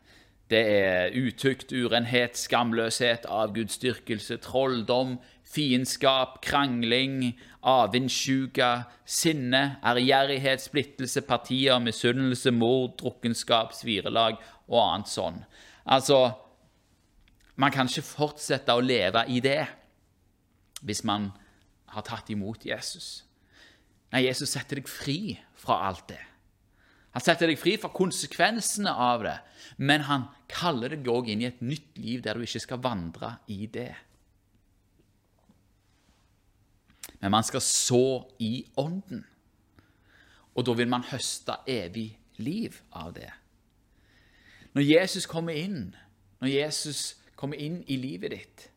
Det 0.48 0.62
er 0.64 1.12
utukt, 1.12 1.74
urenhet, 1.76 2.38
skamløshet, 2.40 3.26
avgudsdyrkelse, 3.28 4.38
trolldom, 4.40 5.18
fiendskap, 5.44 6.40
krangling, 6.44 7.34
avindsjuke, 7.68 8.70
sinne, 9.06 9.64
ærgjerrighet, 9.84 10.64
splittelse, 10.64 11.22
partier, 11.28 11.80
misunnelse, 11.84 12.52
mord, 12.56 12.96
drukkenskap, 13.02 13.76
svirelag 13.76 14.40
og 14.70 14.80
annet 14.86 15.12
sånn. 15.12 15.42
Altså, 15.84 16.22
man 17.60 17.74
kan 17.74 17.92
ikke 17.92 18.06
fortsette 18.06 18.76
å 18.76 18.84
leve 18.84 19.26
i 19.28 19.42
det 19.44 19.66
hvis 20.86 21.04
man 21.08 21.32
har 21.92 22.06
tatt 22.08 22.30
imot 22.32 22.68
Jesus. 22.68 23.26
Nei, 24.14 24.28
Jesus 24.28 24.54
setter 24.54 24.80
deg 24.80 24.88
fri 24.88 25.36
fra 25.58 25.82
alt 25.90 26.08
det. 26.14 26.22
Han 27.18 27.24
setter 27.26 27.50
deg 27.50 27.58
fri 27.58 27.72
fra 27.82 27.90
konsekvensene 27.90 28.92
av 28.94 29.24
det, 29.26 29.38
men 29.82 30.04
han 30.06 30.28
kaller 30.54 30.94
deg 30.94 31.08
òg 31.10 31.32
inn 31.34 31.42
i 31.42 31.48
et 31.48 31.64
nytt 31.66 31.98
liv 31.98 32.22
der 32.22 32.38
du 32.38 32.46
ikke 32.46 32.62
skal 32.62 32.84
vandre 32.84 33.32
i 33.50 33.66
det. 33.74 33.90
Men 37.18 37.34
man 37.34 37.48
skal 37.48 37.64
så 37.66 38.22
i 38.38 38.68
ånden. 38.78 39.26
Og 40.54 40.70
da 40.70 40.78
vil 40.78 40.94
man 40.94 41.08
høste 41.10 41.58
evig 41.66 42.12
liv 42.38 42.78
av 42.94 43.16
det. 43.18 43.32
Når 44.78 44.86
Jesus 44.86 45.26
kommer 45.26 45.58
inn, 45.58 45.96
når 46.38 46.54
Jesus 46.54 47.02
kommer 47.34 47.58
inn 47.58 47.82
i 47.90 47.98
livet 47.98 48.38
ditt, 48.38 48.70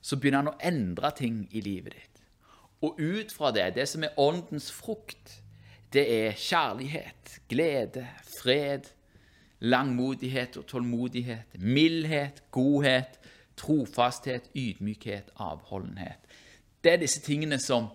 så 0.00 0.16
begynner 0.16 0.46
han 0.46 0.54
å 0.54 0.60
endre 0.64 1.12
ting 1.20 1.44
i 1.52 1.60
livet 1.60 2.00
ditt. 2.00 2.24
Og 2.80 2.96
ut 2.96 3.36
fra 3.36 3.52
det, 3.52 3.74
det 3.76 3.84
som 3.92 4.08
er 4.08 4.16
åndens 4.16 4.72
frukt, 4.72 5.42
det 5.92 6.26
er 6.26 6.32
kjærlighet, 6.32 7.40
glede, 7.48 8.06
fred, 8.40 8.80
langmodighet 9.60 10.56
og 10.56 10.66
tålmodighet, 10.66 11.42
mildhet, 11.54 12.42
godhet, 12.50 13.20
trofasthet, 13.56 14.42
ydmykhet, 14.56 15.30
avholdenhet. 15.36 16.18
Det 16.84 16.92
er 16.92 16.96
disse 16.96 17.20
tingene 17.20 17.58
som, 17.58 17.86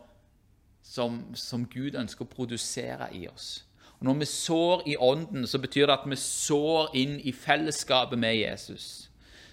som, 0.83 1.35
som, 1.35 1.65
Gud 1.65 1.97
ønsker 1.99 2.23
å 2.25 2.31
produsere 2.31 3.09
i 3.15 3.27
oss. 3.27 3.65
Og 3.99 4.05
Når 4.05 4.13
vi 4.21 4.25
sår 4.25 4.83
i 4.87 4.95
Ånden, 4.99 5.47
så 5.47 5.59
betyr 5.59 5.89
det 5.89 5.97
at 5.97 6.07
vi 6.07 6.15
sår 6.15 6.95
inn 6.95 7.19
i 7.19 7.33
fellesskapet 7.33 8.19
med 8.19 8.35
Jesus. 8.37 9.09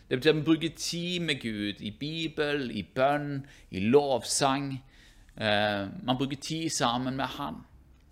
Det 0.09 0.19
betyr 0.19 0.31
at 0.31 0.37
vi 0.37 0.49
bruker 0.51 0.77
tid 0.77 1.21
med 1.21 1.41
Gud 1.41 1.81
i 1.81 1.91
Bibel, 1.91 2.69
i 2.71 2.83
bønn, 2.95 3.47
i 3.71 3.81
lovsang. 3.81 4.75
Eh, 5.41 5.87
man 6.05 6.19
bruker 6.19 6.37
tid 6.37 6.69
sammen 6.71 7.17
med 7.17 7.25
Han. 7.41 7.65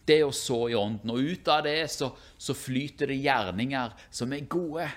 Det 0.07 0.19
å 0.27 0.33
så 0.35 0.65
i 0.71 0.77
Ånden. 0.79 1.13
Og 1.15 1.33
ut 1.33 1.49
av 1.53 1.63
det 1.67 1.79
så, 1.93 2.11
så 2.39 2.57
flyter 2.57 3.13
det 3.13 3.21
gjerninger 3.23 3.95
som 4.11 4.33
er 4.35 4.47
gode. 4.51 4.89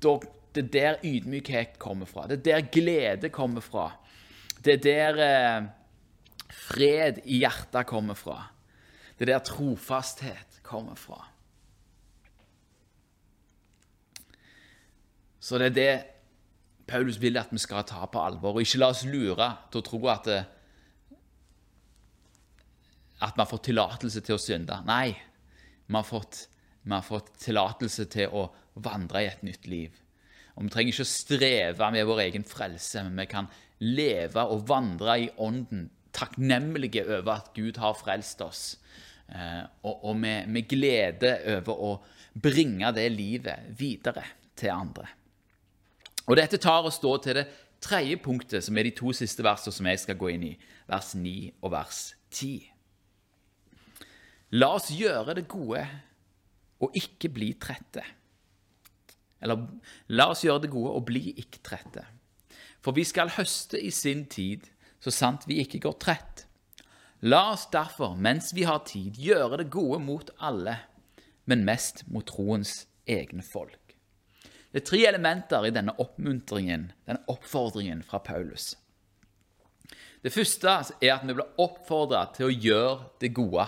Det 0.00 0.64
er 0.64 0.70
der 0.74 1.02
ydmykhet 1.06 1.78
kommer 1.82 2.08
fra. 2.10 2.26
Det 2.26 2.40
er 2.40 2.46
der 2.48 2.70
glede 2.72 3.30
kommer 3.34 3.62
fra. 3.64 3.90
Det 4.60 4.78
er 4.78 4.84
der 4.84 5.20
eh, 5.24 5.68
fred 6.50 7.22
i 7.24 7.40
hjertet 7.44 7.86
kommer 7.88 8.18
fra. 8.18 8.42
Det 9.16 9.28
er 9.28 9.34
der 9.34 9.44
trofasthet 9.46 10.60
kommer 10.66 10.98
fra. 10.98 11.22
Så 15.40 15.58
det 15.58 15.70
er 15.70 15.76
det 15.76 15.92
Paulus 16.90 17.20
vil 17.22 17.38
at 17.38 17.52
vi 17.52 17.60
skal 17.62 17.86
ta 17.86 18.04
på 18.10 18.20
alvor, 18.20 18.58
og 18.58 18.64
ikke 18.64 18.80
la 18.80 18.90
oss 18.90 19.04
lure 19.06 19.46
til 19.70 19.80
å 19.80 19.86
tro 19.86 20.00
at, 20.10 20.26
det, 20.26 20.40
at 23.20 23.36
vi 23.36 23.42
har 23.42 23.48
fått 23.50 23.68
tillatelse 23.68 24.22
til 24.24 24.36
å 24.36 24.40
synde. 24.40 24.78
Nei, 24.88 25.12
vi 25.86 25.96
har 25.96 26.06
fått, 26.06 26.46
vi 26.82 27.00
fått 27.04 27.32
tillatelse 27.42 28.06
til 28.12 28.32
å 28.36 28.46
vandre 28.80 29.24
i 29.24 29.28
et 29.30 29.42
nytt 29.44 29.66
liv. 29.68 29.96
Og 30.56 30.66
Vi 30.66 30.72
trenger 30.72 30.92
ikke 30.92 31.06
å 31.06 31.14
streve 31.14 31.90
med 31.94 32.06
vår 32.08 32.22
egen 32.26 32.44
frelse, 32.44 33.04
men 33.06 33.22
vi 33.22 33.26
kan 33.30 33.48
leve 33.80 34.44
og 34.52 34.66
vandre 34.68 35.16
i 35.22 35.30
Ånden, 35.40 35.88
takknemlige 36.12 37.04
over 37.06 37.36
at 37.36 37.52
Gud 37.54 37.78
har 37.78 37.94
frelst 37.94 38.40
oss, 38.42 38.64
eh, 39.28 39.62
og, 39.86 40.04
og 40.10 40.16
med, 40.18 40.48
med 40.50 40.66
glede 40.68 41.36
over 41.54 41.84
å 41.86 41.92
bringe 42.34 42.90
det 42.96 43.06
livet 43.14 43.70
videre 43.78 44.24
til 44.58 44.74
andre. 44.74 45.06
Og 46.26 46.36
Dette 46.36 46.60
tar 46.62 46.86
oss 46.86 47.00
da 47.02 47.14
til 47.22 47.38
det 47.40 47.46
tredje 47.82 48.18
punktet, 48.22 48.64
som 48.66 48.76
er 48.76 48.90
de 48.90 48.94
to 48.98 49.14
siste 49.16 49.44
versene 49.46 49.74
som 49.74 49.88
jeg 49.88 50.02
skal 50.02 50.18
gå 50.20 50.34
inn 50.34 50.50
i, 50.50 50.52
vers 50.90 51.14
9 51.16 51.62
og 51.62 51.72
vers 51.72 52.02
10. 52.34 52.68
La 54.58 54.72
oss 54.74 54.88
gjøre 54.90 55.36
det 55.38 55.46
gode 55.50 55.82
og 56.80 56.96
ikke 56.96 57.30
bli 57.30 57.52
trette. 57.60 58.02
Eller 59.40 59.62
la 60.12 60.30
oss 60.32 60.42
gjøre 60.44 60.64
det 60.64 60.72
gode 60.72 60.94
og 60.96 61.06
bli 61.08 61.30
ikke 61.38 61.62
trette. 61.64 62.04
For 62.80 62.96
vi 62.96 63.04
skal 63.06 63.32
høste 63.36 63.78
i 63.78 63.92
sin 63.94 64.24
tid, 64.32 64.66
så 65.00 65.12
sant 65.12 65.46
vi 65.48 65.60
ikke 65.62 65.82
går 65.84 65.96
trett. 66.02 66.44
La 67.20 67.50
oss 67.52 67.66
derfor, 67.72 68.16
mens 68.16 68.54
vi 68.56 68.64
har 68.64 68.82
tid, 68.88 69.18
gjøre 69.20 69.60
det 69.60 69.70
gode 69.72 70.00
mot 70.02 70.30
alle, 70.40 70.78
men 71.44 71.66
mest 71.68 72.06
mot 72.08 72.24
troens 72.26 72.86
egne 73.08 73.44
folk. 73.44 73.76
Det 74.70 74.82
er 74.82 74.86
tre 74.86 75.00
elementer 75.08 75.66
i 75.66 75.72
denne 75.74 75.92
oppmuntringen, 76.00 76.90
denne 77.08 77.22
oppfordringen 77.28 78.04
fra 78.06 78.22
Paulus. 78.24 78.72
Det 80.22 80.32
første 80.32 80.72
er 81.00 81.14
at 81.16 81.24
vi 81.26 81.34
blir 81.34 81.60
oppfordra 81.60 82.26
til 82.36 82.48
å 82.48 82.54
gjøre 82.54 82.96
det 83.20 83.32
gode. 83.36 83.66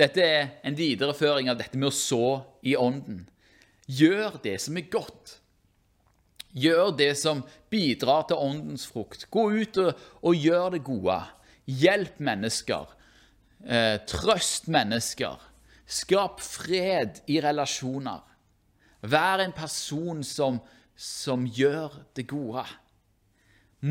Dette 0.00 0.24
er 0.24 0.46
en 0.64 0.76
videreføring 0.76 1.50
av 1.52 1.58
dette 1.60 1.76
med 1.76 1.90
å 1.90 1.94
så 1.94 2.40
i 2.64 2.72
ånden. 2.78 3.26
Gjør 3.90 4.38
det 4.44 4.56
som 4.64 4.78
er 4.80 4.88
godt. 4.88 5.34
Gjør 6.56 6.94
det 6.96 7.12
som 7.20 7.42
bidrar 7.70 8.24
til 8.30 8.40
åndens 8.40 8.86
frukt. 8.88 9.26
Gå 9.30 9.44
ut 9.60 9.80
og, 9.82 10.00
og 10.24 10.40
gjør 10.40 10.72
det 10.74 10.82
gode. 10.86 11.18
Hjelp 11.68 12.16
mennesker. 12.22 12.88
Eh, 13.66 14.00
trøst 14.08 14.70
mennesker. 14.72 15.36
Skap 15.90 16.40
fred 16.40 17.20
i 17.30 17.40
relasjoner. 17.44 18.24
Vær 19.04 19.44
en 19.44 19.54
person 19.56 20.24
som, 20.26 20.60
som 20.96 21.44
gjør 21.44 22.00
det 22.16 22.28
gode. 22.30 22.64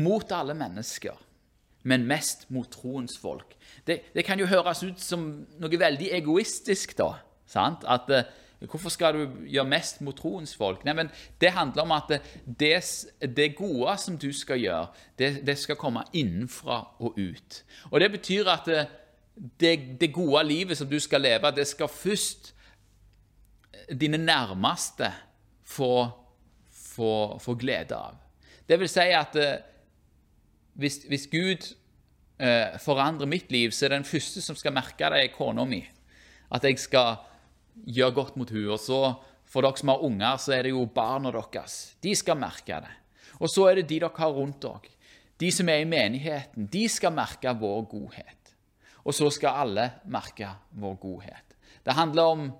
Mot 0.00 0.32
alle 0.32 0.54
mennesker, 0.54 1.16
men 1.82 2.06
mest 2.06 2.46
mot 2.50 2.68
troens 2.70 3.18
folk. 3.18 3.56
Det, 3.86 4.00
det 4.14 4.24
kan 4.24 4.38
jo 4.38 4.48
høres 4.50 4.82
ut 4.84 5.00
som 5.00 5.26
noe 5.60 5.80
veldig 5.80 6.10
egoistisk, 6.18 6.96
da. 6.98 7.14
Sant? 7.50 7.86
At 7.88 8.10
eh, 8.14 8.28
Hvorfor 8.60 8.92
skal 8.92 9.14
du 9.16 9.36
gjøre 9.48 9.68
mest 9.72 10.02
mot 10.04 10.16
troens 10.16 10.52
folk? 10.56 10.82
Nei, 10.84 10.92
men 10.92 11.10
Det 11.40 11.50
handler 11.56 11.82
om 11.82 11.92
at 11.96 12.10
det, 12.44 12.74
det 13.36 13.56
gode 13.56 13.94
som 13.98 14.18
du 14.18 14.32
skal 14.36 14.60
gjøre, 14.60 14.86
det, 15.18 15.46
det, 15.46 15.58
skal 15.58 15.76
komme 15.80 16.04
innenfra 16.12 16.82
og 17.00 17.16
ut. 17.16 17.64
Og 17.90 18.00
Det 18.00 18.10
betyr 18.12 18.48
at 18.52 18.68
det, 19.60 20.00
det, 20.00 20.12
gode 20.12 20.44
livet 20.44 20.76
som 20.76 20.88
du 20.88 20.98
skal 21.00 21.20
leve, 21.20 21.50
det 21.56 21.66
skal 21.66 21.88
først 21.88 22.54
dine 24.00 24.18
nærmeste 24.18 25.08
få, 25.64 26.10
få, 26.70 27.38
få 27.40 27.54
glede 27.54 27.96
av. 27.96 28.20
Det 28.68 28.78
vil 28.78 28.88
si 28.88 29.08
at 29.08 29.36
hvis, 30.80 31.02
hvis 31.10 31.26
Gud 31.30 31.66
eh, 32.40 32.76
forandrer 32.80 33.28
mitt 33.28 33.50
liv, 33.52 33.72
så 33.72 33.86
er 33.86 33.92
det 33.92 34.00
den 34.00 34.10
første 34.10 34.42
som 34.44 34.56
skal 34.58 34.74
merke 34.74 35.10
det, 35.12 35.26
kona 35.36 35.66
mi. 35.68 35.82
At 36.50 36.64
jeg 36.66 36.80
skal 36.80 37.20
gjøre 37.86 38.16
godt 38.16 38.38
mot 38.40 38.50
henne. 38.50 38.72
Og 38.74 38.80
så, 38.80 39.00
for 39.50 39.66
dere 39.66 39.80
som 39.80 39.92
har 39.92 40.06
unger, 40.06 40.40
så 40.40 40.56
er 40.56 40.66
det 40.66 40.72
jo 40.74 40.86
barna 40.94 41.32
deres. 41.34 41.96
De 42.02 42.14
skal 42.16 42.40
merke 42.40 42.80
det. 42.84 42.96
Og 43.40 43.48
så 43.52 43.68
er 43.70 43.80
det 43.80 43.88
de 43.90 44.00
dere 44.00 44.16
har 44.16 44.34
rundt 44.36 44.62
dere. 44.64 44.96
De 45.40 45.48
som 45.52 45.68
er 45.72 45.80
i 45.80 45.88
menigheten, 45.88 46.66
de 46.68 46.84
skal 46.92 47.14
merke 47.16 47.52
vår 47.56 47.86
godhet. 47.88 48.52
Og 49.04 49.16
så 49.16 49.30
skal 49.32 49.62
alle 49.62 49.86
merke 50.12 50.50
vår 50.76 50.98
godhet. 51.00 51.56
Det 51.80 51.96
handler 51.96 52.34
om 52.34 52.50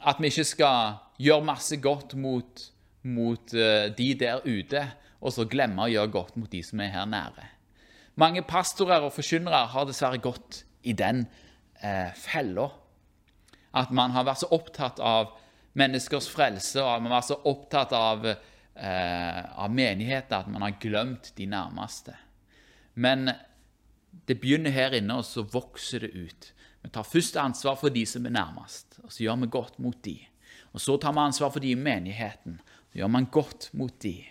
at 0.00 0.20
vi 0.20 0.30
ikke 0.32 0.46
skal 0.48 0.96
gjøre 1.20 1.44
masse 1.44 1.76
godt 1.80 2.14
mot, 2.16 2.62
mot 3.04 3.52
uh, 3.52 3.88
de 3.96 4.08
der 4.16 4.40
ute, 4.44 4.80
og 5.20 5.32
så 5.32 5.46
glemme 5.48 5.84
å 5.84 5.90
gjøre 5.90 6.12
godt 6.12 6.36
mot 6.40 6.50
de 6.50 6.62
som 6.64 6.80
er 6.82 6.92
her 6.94 7.06
nære. 7.08 7.46
Mange 8.20 8.42
pastorer 8.46 9.04
og 9.04 9.14
forkynnere 9.14 9.66
har 9.72 9.88
dessverre 9.88 10.20
gått 10.22 10.62
i 10.86 10.94
den 10.96 11.26
eh, 11.82 12.12
fella 12.16 12.70
at 13.76 13.90
man 13.92 14.14
har 14.14 14.24
vært 14.24 14.44
så 14.44 14.52
opptatt 14.56 15.00
av 15.04 15.34
menneskers 15.76 16.28
frelse 16.32 16.80
og 16.80 16.94
at 16.94 17.02
man 17.02 17.12
har 17.12 17.20
vært 17.20 17.32
så 17.32 17.40
opptatt 17.50 17.92
av, 17.96 18.24
eh, 18.26 19.42
av 19.44 19.72
menigheter 19.72 20.38
at 20.38 20.48
man 20.52 20.64
har 20.64 20.78
glemt 20.80 21.32
de 21.36 21.48
nærmeste. 21.52 22.14
Men 22.94 23.28
det 24.26 24.38
begynner 24.40 24.72
her 24.72 24.96
inne, 24.96 25.18
og 25.20 25.26
så 25.28 25.44
vokser 25.44 26.06
det 26.06 26.14
ut. 26.14 26.52
Vi 26.82 26.90
tar 26.94 27.04
først 27.04 27.36
ansvar 27.36 27.76
for 27.76 27.92
de 27.92 28.06
som 28.08 28.24
er 28.26 28.32
nærmest, 28.38 28.96
og 29.04 29.12
så 29.12 29.26
gjør 29.26 29.42
vi 29.42 29.52
godt 29.52 29.78
mot 29.82 29.98
de. 30.04 30.16
Og 30.72 30.80
Så 30.80 30.96
tar 31.00 31.12
vi 31.12 31.18
ansvar 31.18 31.50
for 31.50 31.60
de 31.60 31.70
i 31.70 31.74
menigheten, 31.74 32.60
så 32.92 32.98
gjør 32.98 33.08
man 33.08 33.28
godt 33.32 33.70
mot 33.72 33.92
de. 34.02 34.24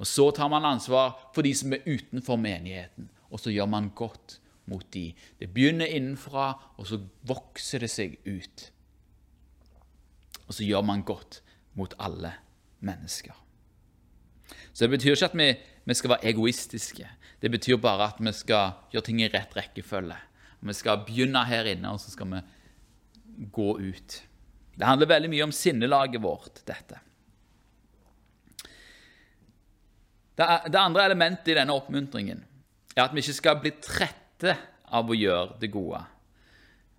Og 0.00 0.08
Så 0.08 0.30
tar 0.32 0.48
man 0.48 0.64
ansvar 0.64 1.30
for 1.34 1.44
de 1.44 1.52
som 1.54 1.72
er 1.76 1.84
utenfor 1.84 2.40
menigheten, 2.40 3.10
og 3.30 3.40
så 3.40 3.52
gjør 3.52 3.68
man 3.68 3.92
godt 3.94 4.38
mot 4.66 4.86
de. 4.94 5.12
Det 5.38 5.52
begynner 5.52 5.86
innenfra, 5.86 6.54
og 6.80 6.86
så 6.88 7.02
vokser 7.28 7.84
det 7.84 7.90
seg 7.92 8.16
ut 8.24 8.70
og 10.50 10.56
så 10.58 10.66
gjør 10.66 10.82
man 10.82 11.04
godt 11.06 11.44
mot 11.78 11.92
alle 12.02 12.32
mennesker. 12.82 13.36
Så 14.72 14.84
Det 14.84 14.90
betyr 14.96 15.14
ikke 15.14 15.28
at 15.30 15.36
vi, 15.38 15.52
vi, 15.84 15.94
skal 15.94 16.10
være 16.10 16.26
egoistiske. 16.32 17.06
Det 17.42 17.50
betyr 17.50 17.78
bare 17.78 18.08
at 18.10 18.18
vi 18.18 18.32
skal 18.34 18.72
gjøre 18.90 19.06
ting 19.06 19.20
i 19.22 19.28
rett 19.30 19.54
rekkefølge. 19.54 20.16
Vi 20.60 20.74
skal 20.74 21.04
begynne 21.06 21.44
her 21.46 21.70
inne, 21.70 21.92
og 21.94 22.00
så 22.02 22.10
skal 22.10 22.26
vi 22.32 22.40
gå 23.52 23.68
ut. 23.78 24.18
Det 24.74 24.86
handler 24.86 25.06
veldig 25.06 25.30
mye 25.30 25.46
om 25.46 25.54
sinnelaget 25.54 26.22
vårt, 26.22 26.64
dette. 26.66 26.98
Det, 30.40 30.46
det 30.72 30.80
andre 30.80 31.04
elementet 31.04 31.52
i 31.52 31.58
denne 31.58 31.74
oppmuntringen 31.76 32.40
er 32.96 33.02
at 33.04 33.12
vi 33.12 33.20
ikke 33.20 33.36
skal 33.36 33.58
bli 33.60 33.74
trette 33.76 34.54
av 34.88 35.10
å 35.10 35.16
gjøre 35.16 35.58
det 35.60 35.68
gode. 35.72 36.00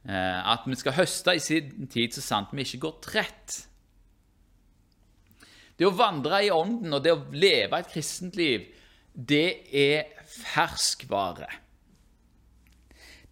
Eh, 0.06 0.38
at 0.54 0.68
vi 0.70 0.78
skal 0.78 0.96
høste 1.00 1.34
i 1.34 1.42
sin 1.42 1.90
tid 1.92 2.14
så 2.14 2.24
sant 2.24 2.54
vi 2.54 2.66
ikke 2.66 2.84
går 2.86 3.00
trett. 3.06 3.58
Det 5.74 5.90
å 5.90 5.96
vandre 5.98 6.44
i 6.46 6.54
ånden 6.54 6.94
og 6.94 7.02
det 7.02 7.16
å 7.16 7.24
leve 7.34 7.82
et 7.82 7.90
kristent 7.90 8.38
liv, 8.38 8.70
det 9.12 9.66
er 9.74 10.14
ferskvare. 10.30 11.50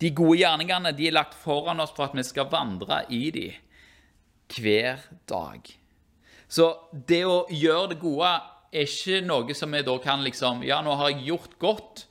De 0.02 0.10
gode 0.16 0.40
gjerningene 0.42 0.96
de 0.96 1.10
er 1.10 1.18
lagt 1.20 1.38
foran 1.38 1.84
oss 1.84 1.94
for 1.94 2.08
at 2.08 2.16
vi 2.18 2.26
skal 2.26 2.50
vandre 2.50 3.04
i 3.14 3.28
dem 3.36 3.66
hver 4.50 5.04
dag. 5.30 5.68
Så 6.50 6.72
det 6.92 7.22
å 7.30 7.44
gjøre 7.54 7.92
det 7.92 8.00
gode 8.02 8.32
er 8.72 8.86
ikke 8.86 9.22
noe 9.26 9.56
som 9.58 9.74
vi 9.74 9.82
da 9.86 9.98
kan 10.04 10.24
liksom 10.26 10.64
Ja, 10.68 10.82
nå 10.86 10.96
har 11.00 11.12
jeg 11.14 11.28
gjort 11.32 11.60
godt. 11.62 12.06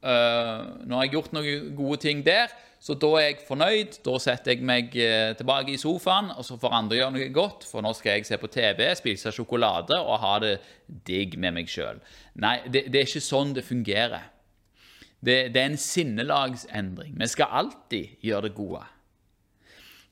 Uh, 0.00 0.80
nå 0.88 0.96
har 0.96 1.06
jeg 1.06 1.16
gjort 1.18 1.34
noen 1.36 1.72
gode 1.76 2.00
ting 2.06 2.24
der. 2.26 2.52
Så 2.80 2.94
da 2.96 3.10
er 3.18 3.26
jeg 3.26 3.42
fornøyd. 3.44 3.98
Da 4.06 4.14
setter 4.22 4.54
jeg 4.54 4.64
meg 4.64 4.94
eh, 4.96 5.34
tilbake 5.36 5.74
i 5.74 5.80
sofaen, 5.80 6.30
og 6.32 6.46
så 6.46 6.56
får 6.56 6.76
andre 6.78 6.96
gjøre 6.96 7.12
noe 7.12 7.26
godt, 7.36 7.66
for 7.68 7.84
nå 7.84 7.92
skal 7.96 8.16
jeg 8.16 8.28
se 8.30 8.38
på 8.40 8.48
TV, 8.48 8.86
spise 8.96 9.32
sjokolade 9.36 9.98
og 10.00 10.16
ha 10.22 10.38
det 10.40 10.54
digg 11.04 11.36
med 11.36 11.58
meg 11.58 11.68
sjøl. 11.68 12.00
Nei, 12.40 12.56
det, 12.64 12.86
det, 12.88 13.02
er 13.02 13.10
ikke 13.10 13.20
sånn 13.26 13.52
det 13.58 13.66
fungerer. 13.68 14.30
Det, 15.20 15.52
det, 15.52 15.60
er 15.60 15.68
en 15.68 15.76
sinnelagsendring. 15.76 17.18
Vi 17.20 17.28
skal 17.28 17.52
alltid 17.60 18.24
gjøre 18.24 18.48
det 18.48 18.56
gode. 18.56 18.80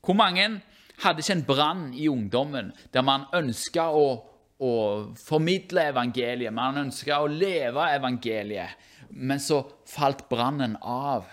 Hvor 0.05 0.19
mange 0.21 0.45
hadde 1.01 1.25
ikke 1.25 1.39
en 1.39 1.45
brann 1.47 1.83
i 1.97 2.05
ungdommen 2.11 2.69
der 2.93 3.07
man 3.07 3.25
ønska 3.33 3.89
å, 3.89 4.05
å, 4.59 4.71
formidle 5.19 5.87
evangeliet, 5.93 6.53
man 6.55 6.81
ønska 6.83 7.21
å 7.23 7.29
leve 7.31 7.85
evangeliet, 7.95 8.87
men 9.09 9.41
så 9.41 9.61
falt 9.89 10.25
brannen 10.29 10.75
av. 10.83 11.29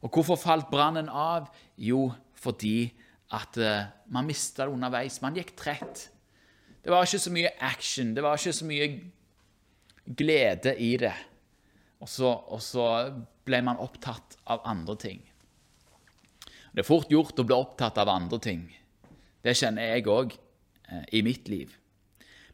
Og 0.00 0.12
hvorfor 0.14 0.38
falt 0.40 0.70
brannen 0.72 1.08
av? 1.08 1.48
Jo, 1.80 2.08
fordi 2.40 2.90
at 3.36 3.56
uh, 3.60 3.88
man 4.12 4.28
mista 4.28 4.66
det 4.66 4.74
underveis. 4.74 5.20
Man 5.22 5.36
gikk 5.38 5.52
trett. 5.58 6.06
Det 6.80 6.92
var 6.92 7.04
ikke 7.04 7.22
så 7.22 7.32
mye 7.34 7.50
action, 7.60 8.14
det 8.16 8.24
var 8.24 8.38
ikke 8.40 8.56
så 8.56 8.68
mye 8.68 8.86
glede 10.16 10.74
i 10.80 10.94
det. 11.00 11.16
Og 12.00 12.08
så, 12.08 12.30
og 12.30 12.62
så 12.64 12.86
ble 13.44 13.60
man 13.64 13.80
opptatt 13.82 14.38
av 14.48 14.64
andre 14.68 14.96
ting. 15.00 15.20
Det 16.72 16.84
er 16.84 16.88
fort 16.88 17.10
gjort 17.12 17.40
å 17.42 17.44
bli 17.44 17.56
opptatt 17.56 17.98
av 18.00 18.08
andre 18.08 18.38
ting. 18.40 18.62
Det 19.44 19.56
kjenner 19.58 19.90
jeg 19.90 20.08
òg 20.08 20.32
eh, 20.32 21.04
i 21.18 21.22
mitt 21.26 21.50
liv. 21.50 21.74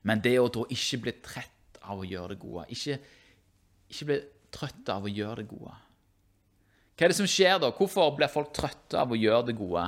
Men 0.07 0.23
det 0.23 0.37
å 0.41 0.49
da 0.53 0.65
ikke 0.73 1.01
bli 1.05 1.15
trett 1.25 1.81
av 1.87 2.01
å 2.03 2.07
gjøre 2.07 2.35
det 2.35 2.41
gode, 2.43 2.65
ikke, 2.75 2.97
ikke 3.91 4.09
bli 4.09 4.19
trøtt 4.55 4.91
av 4.95 5.07
å 5.07 5.13
gjøre 5.13 5.43
det 5.43 5.51
gode 5.51 5.75
Hva 6.97 7.05
er 7.05 7.13
det 7.13 7.19
som 7.19 7.29
skjer 7.29 7.61
da? 7.63 7.73
Hvorfor 7.77 8.15
blir 8.17 8.31
folk 8.33 8.53
trøtte 8.57 8.99
av 9.03 9.13
å 9.13 9.19
gjøre 9.19 9.51
det 9.51 9.57
gode? 9.59 9.85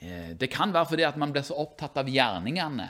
Eh, 0.00 0.32
det 0.36 0.50
kan 0.52 0.72
være 0.74 0.90
fordi 0.90 1.06
at 1.06 1.20
man 1.20 1.32
blir 1.32 1.46
så 1.46 1.56
opptatt 1.62 2.00
av 2.02 2.10
gjerningene, 2.10 2.88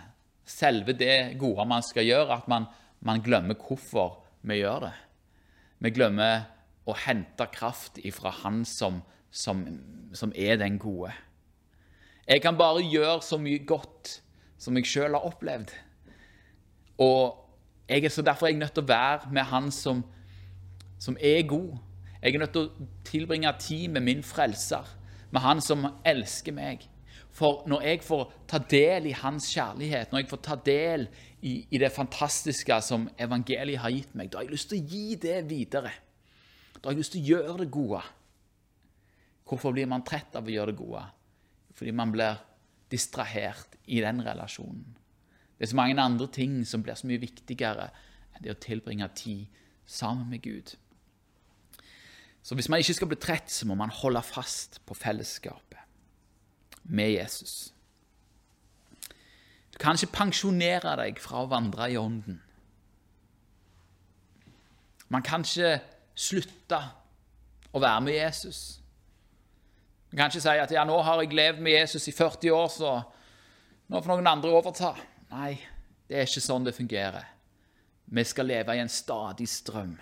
selve 0.49 0.95
det 0.97 1.37
gode 1.41 1.67
man 1.69 1.85
skal 1.85 2.07
gjøre, 2.09 2.39
at 2.41 2.49
man, 2.51 2.67
man 3.05 3.23
glemmer 3.23 3.59
hvorfor 3.61 4.23
vi 4.49 4.63
gjør 4.63 4.89
det. 4.89 4.95
Vi 5.85 5.93
glemmer 5.95 6.47
å 6.89 6.97
hente 6.99 7.47
kraft 7.53 8.01
ifra 8.03 8.33
Han 8.43 8.65
som 8.67 9.03
som, 9.33 9.65
som 10.13 10.33
er 10.37 10.57
den 10.61 10.79
gode. 10.79 11.13
Jeg 12.29 12.43
kan 12.45 12.57
bare 12.59 12.85
gjøre 12.85 13.23
så 13.25 13.39
mye 13.41 13.65
godt 13.67 14.21
som 14.63 14.79
jeg 14.79 14.87
sjøl 14.87 15.17
har 15.17 15.27
opplevd. 15.27 15.73
Og 17.03 17.39
jeg 17.89 18.05
er 18.07 18.15
så 18.15 18.23
derfor 18.23 18.47
er 18.47 18.55
jeg 18.55 18.61
nødt 18.63 18.77
til 18.77 18.85
å 18.85 18.93
være 18.93 19.33
med 19.35 19.49
Han 19.51 19.71
som, 19.75 20.05
som 21.03 21.17
er 21.21 21.43
god. 21.51 21.75
Jeg 22.23 22.35
er 22.35 22.45
nødt 22.45 22.55
til 22.55 22.69
å 22.69 22.89
tilbringe 23.05 23.53
tid 23.59 23.89
med 23.97 24.07
min 24.07 24.23
frelser, 24.23 24.87
med 25.31 25.43
Han 25.43 25.61
som 25.61 25.89
elsker 26.07 26.55
meg. 26.55 26.87
For 27.33 27.65
når 27.67 27.87
jeg 27.89 28.03
får 28.05 28.33
ta 28.49 28.61
del 28.71 29.09
i 29.09 29.17
Hans 29.17 29.49
kjærlighet, 29.51 30.13
når 30.13 30.23
jeg 30.23 30.31
får 30.31 30.43
ta 30.47 30.57
del 30.69 31.09
i, 31.41 31.67
i 31.71 31.81
det 31.81 31.91
fantastiske 31.93 32.77
som 32.85 33.09
evangeliet 33.19 33.81
har 33.83 33.91
gitt 33.91 34.15
meg, 34.15 34.31
da 34.31 34.39
har 34.39 34.47
jeg 34.47 34.55
lyst 34.55 34.71
til 34.71 34.83
å 34.83 34.89
gi 34.93 35.17
det 35.17 35.39
videre. 35.49 35.95
Da 36.77 36.87
har 36.87 36.95
jeg 36.95 37.03
lyst 37.03 37.17
til 37.17 37.25
å 37.25 37.31
gjøre 37.33 37.59
det 37.65 37.71
gode. 37.73 38.03
Hvorfor 39.49 39.75
blir 39.75 39.89
man 39.91 40.05
trett 40.07 40.37
av 40.39 40.47
å 40.47 40.53
gjøre 40.53 40.71
det 40.71 40.79
gode? 40.79 41.03
Fordi 41.75 41.97
man 41.97 42.13
blir 42.13 42.39
distrahert 42.93 43.72
i 43.87 44.01
den 44.01 44.23
relasjonen. 44.25 44.97
Det 45.59 45.67
er 45.67 45.71
så 45.71 45.79
mange 45.79 46.03
andre 46.03 46.27
ting 46.27 46.67
som 46.67 46.83
blir 46.83 46.99
så 46.99 47.07
mye 47.07 47.23
viktigere 47.23 47.91
enn 48.35 48.45
det 48.45 48.55
å 48.55 48.63
tilbringe 48.63 49.09
tid 49.15 49.47
sammen 49.87 50.31
med 50.31 50.43
Gud. 50.43 50.75
Så 52.43 52.57
hvis 52.59 52.69
man 52.69 52.83
ikke 52.83 52.97
skal 52.99 53.11
bli 53.13 53.19
trett, 53.23 53.51
så 53.51 53.67
må 53.67 53.77
man 53.79 53.93
holde 53.95 54.23
fast 54.27 54.81
på 54.87 54.95
fellesskapet 54.99 55.79
med 56.83 57.13
Jesus. 57.15 57.73
Du 59.73 59.79
kan 59.79 59.95
ikke 59.95 60.17
pensjonere 60.17 60.97
deg 60.99 61.21
fra 61.23 61.45
å 61.45 61.51
vandre 61.51 61.87
i 61.91 61.97
Ånden. 61.97 62.41
Man 65.13 65.23
kan 65.23 65.45
ikke 65.47 65.79
slutte 66.17 66.81
å 67.73 67.81
være 67.81 68.01
med 68.05 68.17
Jesus. 68.17 68.81
Man 70.11 70.19
kan 70.19 70.33
ikke 70.33 70.45
si 70.45 70.61
at 70.61 70.73
ja, 70.75 70.85
nå 70.85 70.99
har 71.05 71.23
jeg 71.23 71.37
levd 71.37 71.63
med 71.65 71.73
Jesus 71.73 72.09
i 72.09 72.13
40 72.17 72.53
år, 72.53 72.69
så 72.69 72.93
nå 73.93 74.01
får 74.01 74.17
noen 74.17 74.31
andre 74.31 74.51
overta. 74.57 74.95
Nei, 75.35 75.53
det 76.09 76.17
er 76.17 76.29
ikke 76.29 76.41
sånn 76.41 76.65
det 76.65 76.73
fungerer. 76.77 77.27
Vi 78.13 78.25
skal 78.25 78.49
leve 78.49 78.77
i 78.77 78.81
en 78.81 78.93
stadig 78.93 79.49
strøm. 79.49 79.99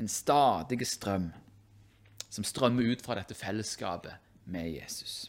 En 0.00 0.08
stadig 0.08 0.80
strøm 0.88 1.28
som 2.32 2.46
strømmer 2.48 2.88
ut 2.88 3.04
fra 3.04 3.18
dette 3.18 3.36
fellesskapet 3.36 4.48
med 4.50 4.70
Jesus. 4.72 5.28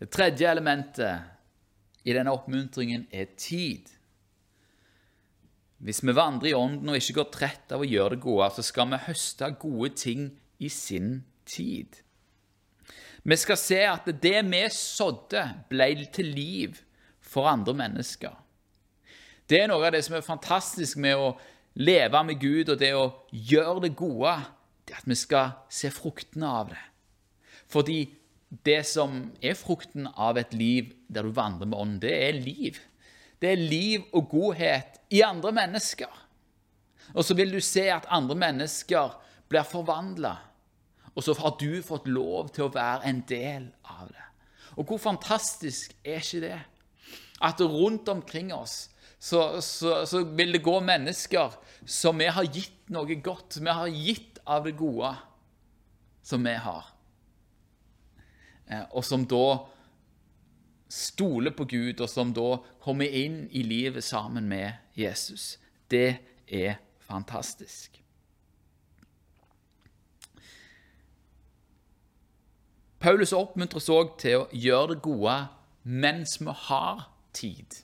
Det 0.00 0.08
tredje 0.10 0.48
elementet 0.50 2.08
i 2.08 2.16
denne 2.16 2.32
oppmuntringen 2.34 3.04
er 3.14 3.28
tid. 3.36 3.86
Hvis 5.82 6.00
vi 6.02 6.14
vandrer 6.16 6.50
i 6.50 6.56
Ånden 6.56 6.88
og 6.90 6.98
ikke 6.98 7.20
går 7.20 7.28
trett 7.36 7.74
av 7.76 7.84
å 7.84 7.86
gjøre 7.86 8.16
det 8.16 8.24
gode, 8.24 8.48
så 8.56 8.64
skal 8.66 8.90
vi 8.90 9.04
høste 9.04 9.52
gode 9.62 9.92
ting 10.00 10.24
i 10.58 10.72
sin 10.72 11.20
tid. 11.46 12.00
Vi 13.22 13.36
skal 13.38 13.58
se 13.58 13.78
at 13.86 14.08
det 14.22 14.38
vi 14.50 14.62
sådde, 14.74 15.42
ble 15.70 15.90
til 16.12 16.32
liv 16.34 16.78
for 17.20 17.46
andre 17.46 17.74
mennesker. 17.74 18.34
Det 19.46 19.60
er 19.62 19.68
noe 19.70 19.86
av 19.86 19.94
det 19.94 20.02
som 20.06 20.16
er 20.16 20.26
fantastisk 20.26 20.98
med 21.02 21.18
å 21.18 21.34
leve 21.78 22.22
med 22.26 22.40
Gud 22.40 22.72
og 22.72 22.80
det 22.80 22.92
å 22.96 23.12
gjøre 23.30 23.84
det 23.86 23.94
gode. 23.98 24.34
Det 24.82 24.96
er 24.96 25.02
at 25.04 25.08
vi 25.08 25.18
skal 25.18 25.54
se 25.70 25.90
fruktene 25.94 26.48
av 26.48 26.72
det. 26.72 26.82
Fordi 27.70 28.00
det 28.66 28.82
som 28.84 29.30
er 29.40 29.56
frukten 29.56 30.08
av 30.10 30.36
et 30.40 30.52
liv 30.52 30.90
der 31.08 31.24
du 31.24 31.32
vandrer 31.36 31.70
med 31.70 31.78
ånden, 31.78 32.00
det 32.02 32.12
er 32.26 32.40
liv. 32.42 32.80
Det 33.40 33.54
er 33.54 33.62
liv 33.62 34.04
og 34.12 34.28
godhet 34.34 34.98
i 35.14 35.22
andre 35.26 35.54
mennesker. 35.56 36.10
Og 37.14 37.24
så 37.26 37.36
vil 37.38 37.54
du 37.54 37.60
se 37.64 37.86
at 37.92 38.08
andre 38.12 38.36
mennesker 38.38 39.14
blir 39.50 39.68
forvandla 39.68 40.36
og 41.14 41.24
så 41.24 41.34
har 41.38 41.56
du 41.60 41.82
fått 41.84 42.08
lov 42.08 42.52
til 42.54 42.66
å 42.66 42.72
være 42.72 43.08
en 43.10 43.20
del 43.28 43.68
av 43.84 44.08
det. 44.08 44.28
Og 44.80 44.88
hvor 44.88 45.00
fantastisk 45.02 45.92
er 46.04 46.22
ikke 46.22 46.44
det? 46.46 46.60
At 47.42 47.60
rundt 47.60 48.08
omkring 48.08 48.52
oss 48.54 48.88
så, 49.22 49.60
så, 49.62 50.02
så 50.08 50.24
vil 50.24 50.56
det 50.56 50.64
gå 50.64 50.78
mennesker 50.82 51.52
som 51.86 52.18
vi 52.18 52.30
har 52.32 52.48
gitt 52.48 52.90
noe 52.90 53.18
godt, 53.22 53.60
vi 53.60 53.74
har 53.76 53.92
gitt 53.92 54.40
av 54.48 54.64
det 54.66 54.74
gode 54.78 55.12
som 56.26 56.42
vi 56.42 56.56
har. 56.58 56.88
Eh, 58.66 58.82
og 58.90 59.04
som 59.06 59.26
da 59.28 59.44
stoler 60.92 61.54
på 61.56 61.68
Gud, 61.70 62.02
og 62.02 62.10
som 62.10 62.34
da 62.36 62.58
kommer 62.82 63.08
inn 63.08 63.46
i 63.50 63.62
livet 63.64 64.04
sammen 64.04 64.48
med 64.50 64.74
Jesus. 64.98 65.56
Det 65.90 66.18
er 66.46 66.80
fantastisk. 67.06 68.01
Paulus 73.02 73.32
oppmuntres 73.34 73.88
òg 73.90 74.12
til 74.22 74.44
å 74.44 74.50
gjøre 74.54 74.94
det 74.94 75.02
gode 75.02 75.34
mens 75.82 76.36
vi 76.38 76.52
har 76.68 77.08
tid. 77.34 77.80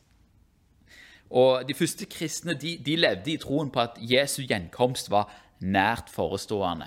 Og 1.35 1.67
De 1.67 1.75
første 1.75 2.07
kristne 2.07 2.55
de, 2.55 2.77
de 2.79 2.95
levde 2.97 3.33
i 3.33 3.41
troen 3.41 3.73
på 3.75 3.83
at 3.83 3.99
Jesu 3.99 4.45
gjenkomst 4.47 5.11
var 5.11 5.33
nært 5.59 6.13
forestående. 6.15 6.87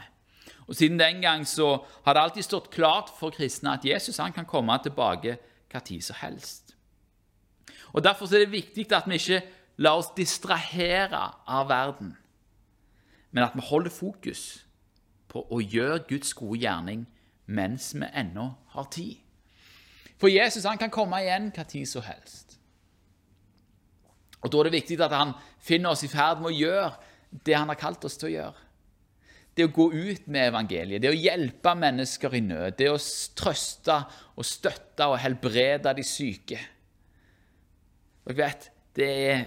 Og 0.67 0.75
Siden 0.79 0.99
den 0.99 1.19
gang 1.21 1.43
så 1.47 1.83
har 2.05 2.15
det 2.15 2.23
alltid 2.23 2.47
stått 2.47 2.71
klart 2.71 3.11
for 3.19 3.35
kristne 3.35 3.75
at 3.75 3.85
Jesus 3.85 4.17
han 4.23 4.31
kan 4.31 4.47
komme 4.47 4.79
tilbake 4.79 5.35
hva 5.71 5.83
tid 5.83 6.01
som 6.01 6.15
helst. 6.23 6.75
Og 7.91 8.03
Derfor 8.03 8.31
er 8.31 8.45
det 8.45 8.55
viktig 8.55 8.87
at 8.95 9.11
vi 9.11 9.19
ikke 9.19 9.43
lar 9.83 9.99
oss 9.99 10.13
distrahere 10.15 11.33
av 11.47 11.67
verden, 11.67 12.15
men 13.31 13.43
at 13.43 13.55
vi 13.55 13.67
holder 13.67 13.91
fokus 13.91 14.63
på 15.27 15.43
å 15.51 15.59
gjøre 15.59 16.05
Guds 16.07 16.31
gode 16.33 16.63
gjerning 16.63 17.05
mens 17.45 17.93
vi 17.95 18.07
ennå 18.13 18.47
har 18.75 18.89
tid. 18.93 19.17
For 20.21 20.29
Jesus 20.29 20.67
han 20.69 20.77
kan 20.77 20.93
komme 20.93 21.21
igjen 21.23 21.49
hva 21.55 21.65
tid 21.65 21.89
som 21.89 22.05
helst. 22.05 22.57
Og 24.41 24.51
Da 24.51 24.59
er 24.59 24.69
det 24.69 24.77
viktig 24.79 24.97
at 25.01 25.13
han 25.13 25.33
finner 25.61 25.93
oss 25.93 26.03
i 26.05 26.09
ferd 26.09 26.41
med 26.41 26.51
å 26.51 26.57
gjøre 26.57 26.91
det 27.45 27.55
han 27.55 27.69
har 27.69 27.79
kalt 27.79 28.05
oss 28.05 28.17
til 28.19 28.31
å 28.31 28.35
gjøre. 28.35 28.67
Det 29.55 29.65
å 29.67 29.73
gå 29.75 29.87
ut 29.91 30.27
med 30.31 30.47
evangeliet, 30.47 31.01
det 31.03 31.11
å 31.11 31.17
hjelpe 31.17 31.73
mennesker 31.75 32.37
i 32.37 32.43
nød, 32.45 32.77
det 32.79 32.87
å 32.89 32.99
trøste 33.37 33.97
og 34.39 34.47
støtte 34.47 35.09
og 35.11 35.19
helbrede 35.19 35.93
de 35.97 36.05
syke. 36.07 36.59
Dere 38.25 38.37
vet, 38.37 38.69
det 38.95 39.09
er, 39.09 39.43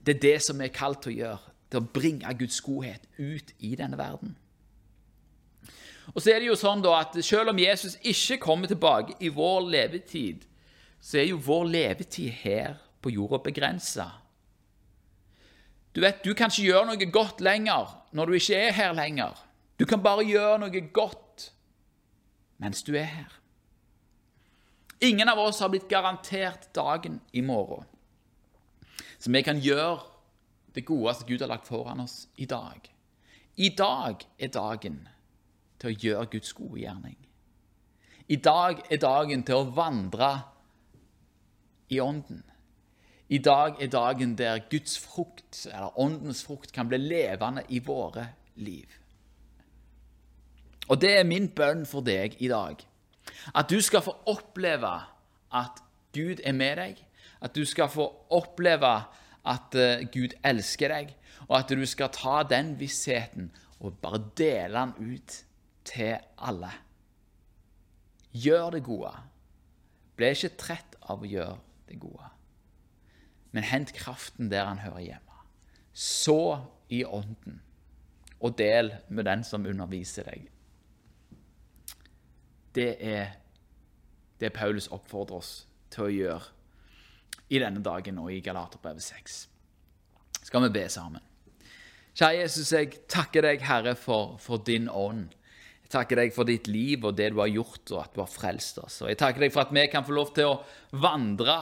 det 0.00 0.16
er 0.16 0.22
det 0.22 0.38
som 0.46 0.58
vi 0.58 0.68
er 0.68 0.74
kalt 0.74 1.04
til 1.04 1.12
å 1.12 1.18
gjøre. 1.18 1.52
Til 1.70 1.82
å 1.82 1.92
bringe 1.94 2.34
Guds 2.38 2.60
godhet 2.64 3.06
ut 3.18 3.52
i 3.66 3.74
denne 3.78 3.98
verden. 3.98 4.36
Og 6.12 6.20
så 6.20 6.34
er 6.34 6.42
det 6.42 6.50
jo 6.50 6.58
sånn 6.58 6.82
da 6.84 6.98
at 7.00 7.16
Selv 7.24 7.54
om 7.54 7.58
Jesus 7.58 7.96
ikke 8.02 8.42
kommer 8.42 8.68
tilbake 8.68 9.16
i 9.24 9.30
vår 9.32 9.70
levetid, 9.72 10.44
så 11.00 11.20
er 11.20 11.30
jo 11.30 11.40
vår 11.40 11.64
levetid 11.70 12.30
her 12.44 12.76
på 13.04 13.12
jorda 13.12 13.40
begrensa. 13.44 14.08
Du 15.94 16.00
vet, 16.00 16.24
du 16.24 16.34
kan 16.34 16.50
ikke 16.50 16.66
gjøre 16.66 16.86
noe 16.90 17.10
godt 17.12 17.40
lenger 17.44 17.92
når 18.16 18.26
du 18.26 18.36
ikke 18.38 18.58
er 18.58 18.72
her 18.74 18.94
lenger. 18.96 19.36
Du 19.78 19.84
kan 19.86 20.02
bare 20.02 20.26
gjøre 20.26 20.58
noe 20.64 20.84
godt 20.92 21.50
mens 22.62 22.82
du 22.86 22.94
er 22.96 23.08
her. 23.10 23.32
Ingen 25.04 25.28
av 25.28 25.38
oss 25.42 25.60
har 25.60 25.68
blitt 25.68 25.90
garantert 25.90 26.70
dagen 26.74 27.20
i 27.32 27.42
morgen. 27.44 27.84
Så 29.18 29.30
vi 29.30 29.42
kan 29.42 29.60
gjøre 29.60 30.00
det 30.74 30.86
gode 30.88 31.14
som 31.14 31.28
Gud 31.28 31.42
har 31.44 31.50
lagt 31.50 31.68
foran 31.68 32.00
oss 32.00 32.26
i 32.36 32.46
dag. 32.46 32.88
I 33.56 33.68
dag 33.76 34.24
er 34.38 34.54
dagen 34.54 35.02
til 35.84 35.92
å 35.92 36.00
gjøre 36.00 36.32
Guds 36.32 36.52
gode 36.56 36.80
gjerning. 36.80 37.16
I 38.28 38.40
dag 38.40 38.80
er 38.88 39.00
dagen 39.02 39.44
til 39.44 39.60
å 39.60 39.70
vandre 39.76 40.30
i 41.92 42.00
ånden. 42.00 42.40
I 43.28 43.40
dag 43.44 43.80
er 43.82 43.92
dagen 43.92 44.34
der 44.36 44.62
Guds 44.70 44.96
frukt, 45.00 45.66
eller 45.68 45.98
åndens 46.00 46.44
frukt, 46.44 46.72
kan 46.72 46.88
bli 46.88 47.00
levende 47.00 47.64
i 47.68 47.80
våre 47.84 48.30
liv. 48.56 48.88
Og 50.88 51.00
det 51.00 51.14
er 51.18 51.28
min 51.28 51.48
bønn 51.48 51.84
for 51.88 52.04
deg 52.04 52.36
i 52.44 52.48
dag. 52.52 52.80
At 53.56 53.70
du 53.72 53.80
skal 53.84 54.04
få 54.04 54.16
oppleve 54.28 54.92
at 55.52 55.80
Gud 56.14 56.40
er 56.44 56.56
med 56.56 56.76
deg. 56.80 57.00
At 57.40 57.56
du 57.56 57.64
skal 57.68 57.88
få 57.92 58.06
oppleve 58.32 58.92
at 59.44 59.76
eh, 59.76 60.04
Gud 60.12 60.36
elsker 60.44 60.92
deg, 60.92 61.10
og 61.48 61.58
at 61.58 61.72
du 61.72 61.84
skal 61.88 62.12
ta 62.12 62.42
den 62.48 62.72
vissheten 62.80 63.50
og 63.84 63.98
bare 64.00 64.22
dele 64.36 64.80
den 64.80 65.16
ut 65.16 65.40
til 65.84 66.16
alle. 66.38 66.70
Gjør 68.32 68.70
det 68.74 68.82
gode. 68.86 69.12
Ble 70.16 70.32
ikke 70.34 70.56
trett 70.58 70.96
av 71.02 71.22
å 71.22 71.28
gjøre 71.28 71.58
det 71.88 71.98
gode. 72.02 72.30
Men 73.54 73.66
hent 73.68 73.92
kraften 73.94 74.50
der 74.50 74.66
han 74.66 74.82
hører 74.82 75.04
hjemme. 75.04 75.38
Så 75.94 76.58
i 76.90 77.04
ånden, 77.04 77.60
og 78.40 78.58
del 78.58 78.90
med 79.08 79.24
den 79.24 79.44
som 79.46 79.66
underviser 79.66 80.26
deg. 80.26 80.48
Det 82.74 82.90
er 82.98 83.36
det 84.40 84.50
Paulus 84.52 84.90
oppfordrer 84.90 85.38
oss 85.38 85.52
til 85.94 86.08
å 86.08 86.12
gjøre 86.12 86.50
i 87.54 87.60
denne 87.62 87.82
dagen 87.84 88.18
og 88.18 88.32
i 88.34 88.40
Galaterbrevet 88.42 89.02
6. 89.02 89.36
Skal 90.42 90.66
vi 90.66 90.72
be 90.74 90.88
sammen? 90.90 91.22
Kjære 92.14 92.40
Jesus, 92.40 92.72
jeg 92.72 92.90
takker 93.10 93.46
deg, 93.46 93.62
Herre, 93.66 93.94
for, 93.98 94.36
for 94.42 94.62
din 94.66 94.88
ånd. 94.90 95.32
Takker 95.94 96.18
deg 96.24 96.34
for 96.34 96.48
ditt 96.48 96.66
liv 96.70 97.04
og 97.06 97.14
det 97.18 97.30
du 97.30 97.38
har 97.38 97.52
gjort, 97.52 97.84
og 97.92 98.00
at 98.02 98.16
du 98.16 98.22
har 98.24 98.30
frelst 98.30 98.80
oss. 98.82 99.00
Og 99.04 99.12
jeg 99.12 99.20
takker 99.20 99.46
deg 99.46 99.54
for 99.54 99.62
at 99.62 99.74
vi 99.74 99.86
kan 99.92 100.06
få 100.06 100.16
lov 100.16 100.34
til 100.34 100.50
å 100.50 100.58
vandre 100.98 101.58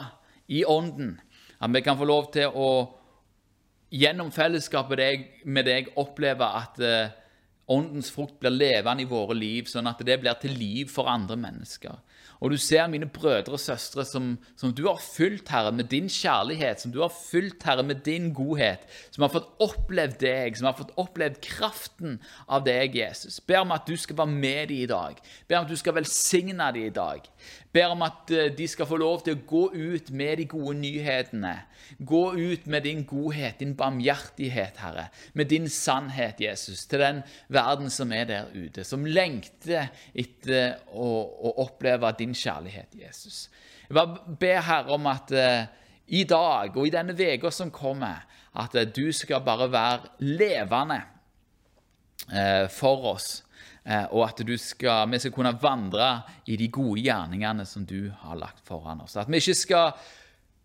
i 0.52 0.62
ånden. 0.64 1.18
At 1.62 1.72
vi 1.74 1.84
kan 1.84 1.98
få 2.00 2.08
lov 2.08 2.30
til 2.34 2.48
å 2.48 2.68
gjennom 3.92 4.32
fellesskapet 4.32 5.44
med 5.44 5.68
deg 5.68 5.90
oppleve 6.00 6.48
at 6.62 6.80
eh, 6.80 7.12
åndens 7.70 8.10
frukt 8.10 8.40
blir 8.40 8.54
levende 8.54 9.04
i 9.04 9.08
våre 9.08 9.36
liv, 9.38 9.68
sånn 9.70 9.90
at 9.90 10.02
det 10.04 10.18
blir 10.22 10.38
til 10.40 10.56
liv 10.58 10.90
for 10.90 11.10
andre 11.10 11.36
mennesker. 11.38 12.00
Og 12.42 12.50
du 12.50 12.58
ser 12.58 12.88
mine 12.90 13.06
brødre 13.06 13.54
og 13.54 13.60
søstre 13.62 14.02
som, 14.06 14.32
som, 14.58 14.72
du 14.74 14.82
har 14.88 14.98
fylt, 14.98 15.46
Herre, 15.54 15.70
med 15.70 15.86
din 15.92 16.08
kjærlighet, 16.10 16.82
som 16.82 16.90
du 16.90 16.98
har 17.04 17.12
fylt, 17.14 17.62
Herre, 17.62 17.84
med 17.86 18.02
din 18.02 18.32
godhet, 18.34 18.82
som 19.14 19.22
har 19.22 19.30
fått 19.30 19.46
opplevd 19.62 20.18
deg, 20.24 20.58
som 20.58 20.66
har 20.66 20.74
fått 20.78 20.90
opplevd 20.98 21.38
kraften 21.44 22.18
av 22.48 22.64
deg, 22.66 22.98
Jesus. 22.98 23.38
Ber 23.46 23.62
om 23.62 23.74
at 23.76 23.86
du 23.86 23.94
skal 23.94 24.18
være 24.18 24.34
med 24.34 24.72
dem 24.72 24.82
i 24.82 24.90
dag. 24.90 25.22
Ber 25.46 25.60
om 25.60 25.68
at 25.68 25.70
du 25.70 25.78
skal 25.78 25.94
velsigne 26.00 26.72
dem 26.74 26.90
i 26.90 26.94
dag. 26.98 27.30
Ber 27.72 27.94
om 27.94 28.02
at 28.04 28.30
eh, 28.30 28.50
de 28.52 28.66
skal 28.68 28.88
få 28.88 28.98
lov 29.00 29.22
til 29.24 29.38
å 29.38 29.42
gå 29.48 29.62
ut 29.72 30.10
med 30.12 30.42
de 30.42 30.44
gode 30.50 30.74
nyhetene. 30.82 31.54
Gå 32.04 32.22
ut 32.36 32.66
med 32.68 32.84
din 32.84 33.00
godhet, 33.08 33.60
din 33.62 33.72
barmhjertighet, 33.76 34.80
Herre, 34.82 35.06
med 35.32 35.48
din 35.48 35.68
sannhet, 35.72 36.40
Jesus, 36.40 36.84
til 36.86 37.00
den 37.00 37.22
verden 37.52 37.88
som 37.92 38.12
er 38.12 38.28
der 38.28 38.50
ute, 38.52 38.84
som 38.84 39.06
lengter 39.08 39.88
etter 40.12 40.82
å, 40.92 41.08
å 41.48 41.54
oppleve 41.64 42.12
din 42.18 42.36
kjærlighet, 42.36 42.92
Jesus. 43.00 43.46
Jeg 43.88 43.96
bare 43.96 44.36
ber 44.40 44.60
Herre 44.68 44.96
om 44.96 45.08
at 45.08 45.32
uh, 45.32 45.64
i 46.12 46.22
dag 46.28 46.76
og 46.76 46.86
i 46.86 46.92
denne 46.92 47.16
uka 47.16 47.50
som 47.52 47.72
kommer, 47.72 48.24
at 48.52 48.76
uh, 48.76 48.84
du 48.84 49.08
skal 49.16 49.44
bare 49.44 49.70
være 49.72 50.12
levende 50.20 51.00
for 52.70 53.08
oss. 53.10 53.42
Og 53.84 54.28
at 54.28 54.42
skal, 54.60 55.10
vi 55.10 55.18
skal 55.18 55.32
kunne 55.34 55.56
vandre 55.62 56.22
i 56.46 56.56
de 56.56 56.68
gode 56.70 57.00
gjerningene 57.02 57.64
som 57.66 57.86
du 57.86 58.12
har 58.20 58.38
lagt 58.38 58.62
foran 58.64 59.00
oss. 59.02 59.16
At 59.16 59.30
vi 59.30 59.40
ikke 59.42 59.54
skal 59.58 59.92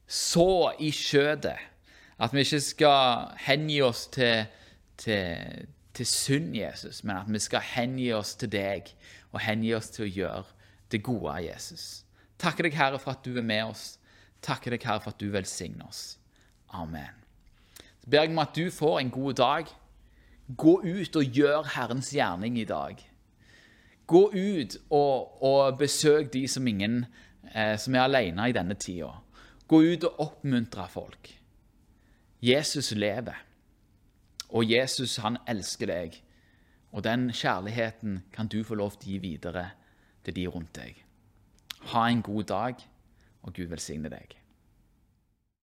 så 0.08 0.74
i 0.80 0.92
skjødet. 0.94 1.58
At 2.20 2.34
vi 2.34 2.46
ikke 2.46 2.62
skal 2.62 3.34
hengi 3.46 3.82
oss 3.82 4.08
til, 4.14 4.46
til, 4.98 5.66
til 5.94 6.06
synd, 6.06 6.56
Jesus, 6.56 7.04
men 7.04 7.18
at 7.18 7.30
vi 7.30 7.40
skal 7.40 7.66
hengi 7.74 8.12
oss 8.14 8.36
til 8.36 8.52
deg 8.54 8.94
og 9.32 9.42
hengi 9.44 9.74
oss 9.74 9.92
til 9.94 10.08
å 10.08 10.14
gjøre 10.14 10.44
det 10.92 11.04
gode 11.04 11.34
av 11.34 11.44
Jesus. 11.44 12.06
Takker 12.40 12.68
deg, 12.68 12.78
Herre, 12.78 13.00
for 13.02 13.14
at 13.14 13.26
du 13.26 13.38
er 13.38 13.46
med 13.46 13.74
oss. 13.74 13.98
Takker 14.46 14.74
deg, 14.74 14.86
Herre, 14.86 15.02
for 15.04 15.14
at 15.14 15.22
du 15.22 15.30
velsigner 15.34 15.90
oss. 15.90 16.18
Amen. 16.78 17.26
Så 18.02 18.10
ber 18.10 18.26
jeg 18.26 18.34
om 18.34 18.42
at 18.44 18.56
du 18.56 18.70
får 18.72 19.00
en 19.02 19.14
god 19.14 19.38
dag. 19.42 19.72
Gå 20.48 20.80
ut 20.84 21.16
og 21.20 21.24
gjør 21.36 21.66
Herrens 21.76 22.14
gjerning 22.16 22.60
i 22.60 22.68
dag. 22.68 23.02
Gå 24.08 24.22
ut 24.32 24.78
og, 24.96 25.44
og 25.44 25.80
besøk 25.80 26.32
de 26.34 26.46
som, 26.48 26.68
ingen, 26.68 27.02
eh, 27.52 27.76
som 27.76 27.96
er 27.96 28.06
alene 28.06 28.48
i 28.48 28.56
denne 28.56 28.78
tida. 28.80 29.12
Gå 29.68 29.82
ut 29.84 30.08
og 30.08 30.22
oppmuntre 30.24 30.88
folk. 30.88 31.34
Jesus 32.40 32.94
lever, 32.96 33.36
og 34.50 34.72
Jesus 34.72 35.18
han 35.20 35.40
elsker 35.50 35.92
deg. 35.92 36.16
Og 36.96 37.04
den 37.04 37.28
kjærligheten 37.36 38.22
kan 38.32 38.48
du 38.48 38.62
få 38.64 38.78
lov 38.80 38.96
til 38.96 39.10
å 39.10 39.12
gi 39.12 39.20
videre 39.26 39.66
til 40.24 40.38
de 40.38 40.48
rundt 40.48 40.78
deg. 40.80 41.04
Ha 41.92 42.08
en 42.08 42.24
god 42.24 42.48
dag, 42.48 42.88
og 43.44 43.54
Gud 43.54 43.68
velsigne 43.68 44.10
deg. 44.14 44.37